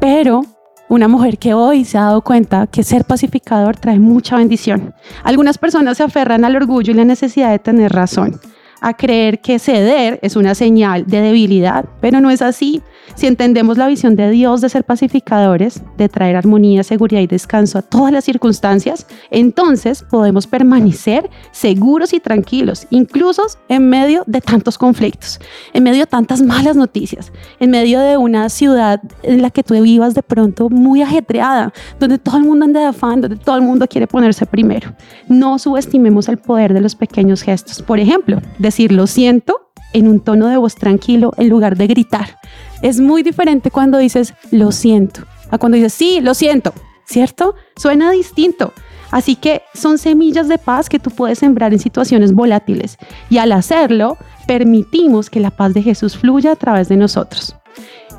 pero 0.00 0.46
una 0.88 1.08
mujer 1.08 1.36
que 1.36 1.52
hoy 1.52 1.84
se 1.84 1.98
ha 1.98 2.04
dado 2.04 2.22
cuenta 2.22 2.68
que 2.68 2.82
ser 2.82 3.04
pacificador 3.04 3.76
trae 3.76 3.98
mucha 3.98 4.38
bendición. 4.38 4.94
Algunas 5.24 5.58
personas 5.58 5.98
se 5.98 6.04
aferran 6.04 6.46
al 6.46 6.56
orgullo 6.56 6.92
y 6.92 6.96
la 6.96 7.04
necesidad 7.04 7.50
de 7.50 7.58
tener 7.58 7.92
razón 7.92 8.40
a 8.80 8.94
creer 8.94 9.40
que 9.40 9.58
ceder 9.58 10.18
es 10.22 10.36
una 10.36 10.54
señal 10.54 11.06
de 11.06 11.20
debilidad, 11.20 11.84
pero 12.00 12.20
no 12.20 12.30
es 12.30 12.42
así. 12.42 12.82
Si 13.14 13.26
entendemos 13.26 13.76
la 13.76 13.88
visión 13.88 14.16
de 14.16 14.30
Dios 14.30 14.60
de 14.60 14.68
ser 14.68 14.84
pacificadores, 14.84 15.82
de 15.98 16.08
traer 16.08 16.36
armonía, 16.36 16.82
seguridad 16.82 17.20
y 17.20 17.26
descanso 17.26 17.78
a 17.78 17.82
todas 17.82 18.12
las 18.12 18.24
circunstancias, 18.24 19.06
entonces 19.30 20.04
podemos 20.08 20.46
permanecer 20.46 21.28
seguros 21.50 22.12
y 22.12 22.20
tranquilos, 22.20 22.86
incluso 22.90 23.42
en 23.68 23.88
medio 23.88 24.22
de 24.26 24.40
tantos 24.40 24.78
conflictos, 24.78 25.40
en 25.72 25.82
medio 25.82 26.00
de 26.00 26.06
tantas 26.06 26.40
malas 26.40 26.76
noticias, 26.76 27.32
en 27.58 27.70
medio 27.70 28.00
de 28.00 28.16
una 28.16 28.48
ciudad 28.48 29.00
en 29.22 29.42
la 29.42 29.50
que 29.50 29.62
tú 29.62 29.74
vivas 29.80 30.14
de 30.14 30.22
pronto 30.22 30.68
muy 30.68 31.02
ajetreada, 31.02 31.72
donde 31.98 32.18
todo 32.18 32.36
el 32.36 32.44
mundo 32.44 32.64
anda 32.64 32.80
de 32.80 32.86
afán, 32.86 33.20
donde 33.20 33.36
todo 33.36 33.56
el 33.56 33.62
mundo 33.62 33.86
quiere 33.86 34.06
ponerse 34.06 34.46
primero. 34.46 34.94
No 35.28 35.58
subestimemos 35.58 36.28
el 36.28 36.38
poder 36.38 36.74
de 36.74 36.80
los 36.80 36.94
pequeños 36.94 37.42
gestos. 37.42 37.82
Por 37.82 37.98
ejemplo, 37.98 38.40
decir 38.70 38.92
lo 38.92 39.06
siento 39.06 39.70
en 39.92 40.08
un 40.08 40.20
tono 40.20 40.48
de 40.48 40.56
voz 40.56 40.74
tranquilo 40.74 41.32
en 41.36 41.48
lugar 41.48 41.76
de 41.76 41.86
gritar. 41.86 42.38
Es 42.82 43.00
muy 43.00 43.22
diferente 43.22 43.70
cuando 43.70 43.98
dices 43.98 44.34
lo 44.50 44.72
siento 44.72 45.22
a 45.50 45.58
cuando 45.58 45.76
dices 45.76 45.92
sí, 45.92 46.20
lo 46.20 46.34
siento, 46.34 46.72
¿cierto? 47.04 47.54
Suena 47.76 48.10
distinto. 48.10 48.72
Así 49.10 49.34
que 49.34 49.62
son 49.74 49.98
semillas 49.98 50.48
de 50.48 50.58
paz 50.58 50.88
que 50.88 51.00
tú 51.00 51.10
puedes 51.10 51.40
sembrar 51.40 51.72
en 51.72 51.80
situaciones 51.80 52.32
volátiles 52.32 52.96
y 53.28 53.38
al 53.38 53.50
hacerlo 53.50 54.16
permitimos 54.46 55.30
que 55.30 55.40
la 55.40 55.50
paz 55.50 55.74
de 55.74 55.82
Jesús 55.82 56.16
fluya 56.16 56.52
a 56.52 56.56
través 56.56 56.88
de 56.88 56.96
nosotros. 56.96 57.56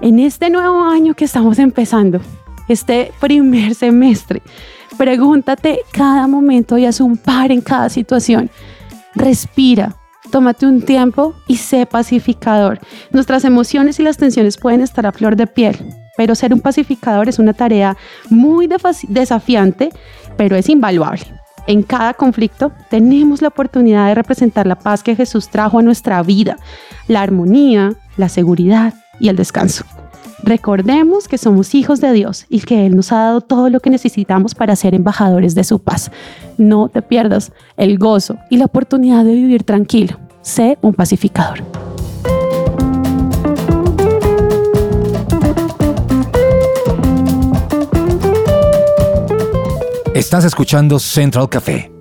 En 0.02 0.20
este 0.20 0.50
nuevo 0.50 0.84
año 0.84 1.14
que 1.14 1.26
estamos 1.26 1.60
empezando, 1.60 2.20
este 2.68 3.14
primer 3.22 3.76
semestre, 3.76 4.42
pregúntate 4.98 5.80
cada 5.92 6.28
momento 6.28 6.78
y 6.78 6.86
haz 6.86 7.00
un 7.00 7.16
par 7.16 7.52
en 7.52 7.62
cada 7.62 7.88
situación. 7.90 8.50
Respira, 9.16 9.96
tómate 10.32 10.66
un 10.66 10.82
tiempo 10.82 11.36
y 11.48 11.58
sé 11.58 11.86
pacificador. 11.86 12.80
Nuestras 13.12 13.46
emociones 13.46 14.00
y 14.00 14.04
las 14.04 14.18
tensiones 14.18 14.58
pueden 14.58 14.82
estar 14.82 15.06
a 15.06 15.12
flor 15.12 15.36
de 15.36 15.46
piel, 15.46 15.78
pero 16.18 16.34
ser 16.34 16.54
un 16.54 16.62
pacificador 16.62 17.30
es 17.30 17.38
una 17.38 17.54
tarea 17.54 17.98
muy 18.30 18.68
desafiante, 19.08 19.90
pero 20.38 20.56
es 20.56 20.70
invaluable. 20.70 21.26
En 21.68 21.84
cada 21.84 22.16
conflicto 22.16 22.72
tenemos 22.90 23.42
la 23.42 23.50
oportunidad 23.50 24.08
de 24.08 24.16
representar 24.16 24.66
la 24.66 24.80
paz 24.80 25.04
que 25.04 25.16
Jesús 25.16 25.50
trajo 25.50 25.78
a 25.78 25.84
nuestra 25.84 26.24
vida, 26.24 26.58
la 27.08 27.22
armonía, 27.22 27.94
la 28.18 28.30
seguridad 28.30 28.96
y 29.20 29.30
el 29.30 29.36
descanso. 29.36 29.86
Recordemos 30.44 31.28
que 31.28 31.38
somos 31.38 31.76
hijos 31.76 32.02
de 32.02 32.12
Dios 32.14 32.46
y 32.50 32.62
que 32.62 32.86
Él 32.86 32.96
nos 32.96 33.12
ha 33.12 33.18
dado 33.18 33.42
todo 33.42 33.70
lo 33.70 33.80
que 33.80 33.90
necesitamos 33.90 34.56
para 34.56 34.76
ser 34.76 34.96
embajadores 34.96 35.56
de 35.56 35.64
su 35.64 35.80
paz. 35.80 36.12
No 36.58 36.90
te 36.90 37.02
pierdas 37.02 37.52
el 37.78 37.98
gozo 37.98 38.38
y 38.50 38.58
la 38.58 38.66
oportunidad 38.66 39.24
de 39.24 39.36
vivir 39.36 39.64
tranquilo. 39.64 40.18
Sé 40.42 40.78
un 40.82 40.94
pacificador. 40.94 41.64
Estás 50.14 50.44
escuchando 50.44 51.00
Central 51.00 51.50
Café. 51.50 51.92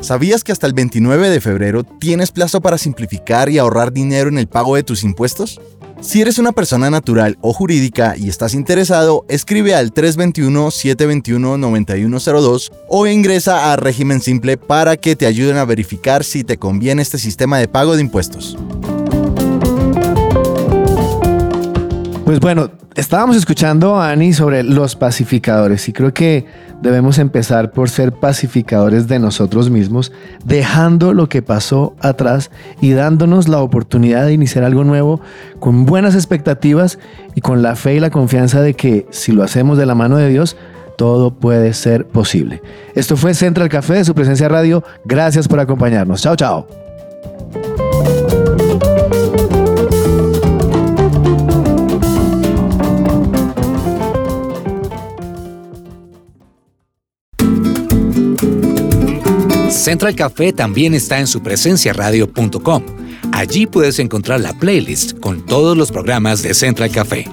¿Sabías 0.00 0.44
que 0.44 0.52
hasta 0.52 0.66
el 0.66 0.74
29 0.74 1.28
de 1.28 1.40
febrero 1.40 1.82
tienes 1.82 2.30
plazo 2.30 2.60
para 2.60 2.78
simplificar 2.78 3.48
y 3.48 3.58
ahorrar 3.58 3.92
dinero 3.92 4.28
en 4.28 4.38
el 4.38 4.46
pago 4.46 4.76
de 4.76 4.82
tus 4.82 5.02
impuestos? 5.02 5.60
Si 6.00 6.20
eres 6.20 6.38
una 6.38 6.52
persona 6.52 6.90
natural 6.90 7.36
o 7.40 7.52
jurídica 7.52 8.14
y 8.16 8.28
estás 8.28 8.54
interesado, 8.54 9.24
escribe 9.28 9.74
al 9.74 9.92
321-721-9102 9.92 12.70
o 12.88 13.08
ingresa 13.08 13.72
a 13.72 13.76
régimen 13.76 14.20
simple 14.20 14.56
para 14.56 14.96
que 14.96 15.16
te 15.16 15.26
ayuden 15.26 15.56
a 15.56 15.64
verificar 15.64 16.22
si 16.22 16.44
te 16.44 16.56
conviene 16.56 17.02
este 17.02 17.18
sistema 17.18 17.58
de 17.58 17.66
pago 17.66 17.96
de 17.96 18.02
impuestos. 18.02 18.56
Pues 22.28 22.40
bueno, 22.40 22.70
estábamos 22.94 23.36
escuchando 23.36 23.96
a 23.96 24.10
Ani 24.10 24.34
sobre 24.34 24.62
los 24.62 24.96
pacificadores 24.96 25.88
y 25.88 25.94
creo 25.94 26.12
que 26.12 26.44
debemos 26.82 27.18
empezar 27.18 27.70
por 27.70 27.88
ser 27.88 28.12
pacificadores 28.12 29.08
de 29.08 29.18
nosotros 29.18 29.70
mismos, 29.70 30.12
dejando 30.44 31.14
lo 31.14 31.30
que 31.30 31.40
pasó 31.40 31.96
atrás 32.02 32.50
y 32.82 32.90
dándonos 32.90 33.48
la 33.48 33.60
oportunidad 33.60 34.26
de 34.26 34.34
iniciar 34.34 34.64
algo 34.64 34.84
nuevo 34.84 35.22
con 35.58 35.86
buenas 35.86 36.14
expectativas 36.14 36.98
y 37.34 37.40
con 37.40 37.62
la 37.62 37.76
fe 37.76 37.94
y 37.94 38.00
la 38.00 38.10
confianza 38.10 38.60
de 38.60 38.74
que 38.74 39.06
si 39.08 39.32
lo 39.32 39.42
hacemos 39.42 39.78
de 39.78 39.86
la 39.86 39.94
mano 39.94 40.18
de 40.18 40.28
Dios, 40.28 40.54
todo 40.98 41.30
puede 41.30 41.72
ser 41.72 42.06
posible. 42.06 42.60
Esto 42.94 43.16
fue 43.16 43.32
Central 43.32 43.70
Café 43.70 43.94
de 43.94 44.04
su 44.04 44.14
presencia 44.14 44.50
radio. 44.50 44.84
Gracias 45.06 45.48
por 45.48 45.60
acompañarnos. 45.60 46.20
Chao, 46.20 46.36
chao. 46.36 46.87
Central 59.88 60.14
Café 60.14 60.52
también 60.52 60.92
está 60.92 61.18
en 61.18 61.26
su 61.26 61.40
radio.com. 61.94 62.82
Allí 63.32 63.66
puedes 63.66 63.98
encontrar 63.98 64.38
la 64.38 64.52
playlist 64.52 65.18
con 65.18 65.46
todos 65.46 65.78
los 65.78 65.90
programas 65.90 66.42
de 66.42 66.52
Central 66.52 66.90
Café. 66.90 67.24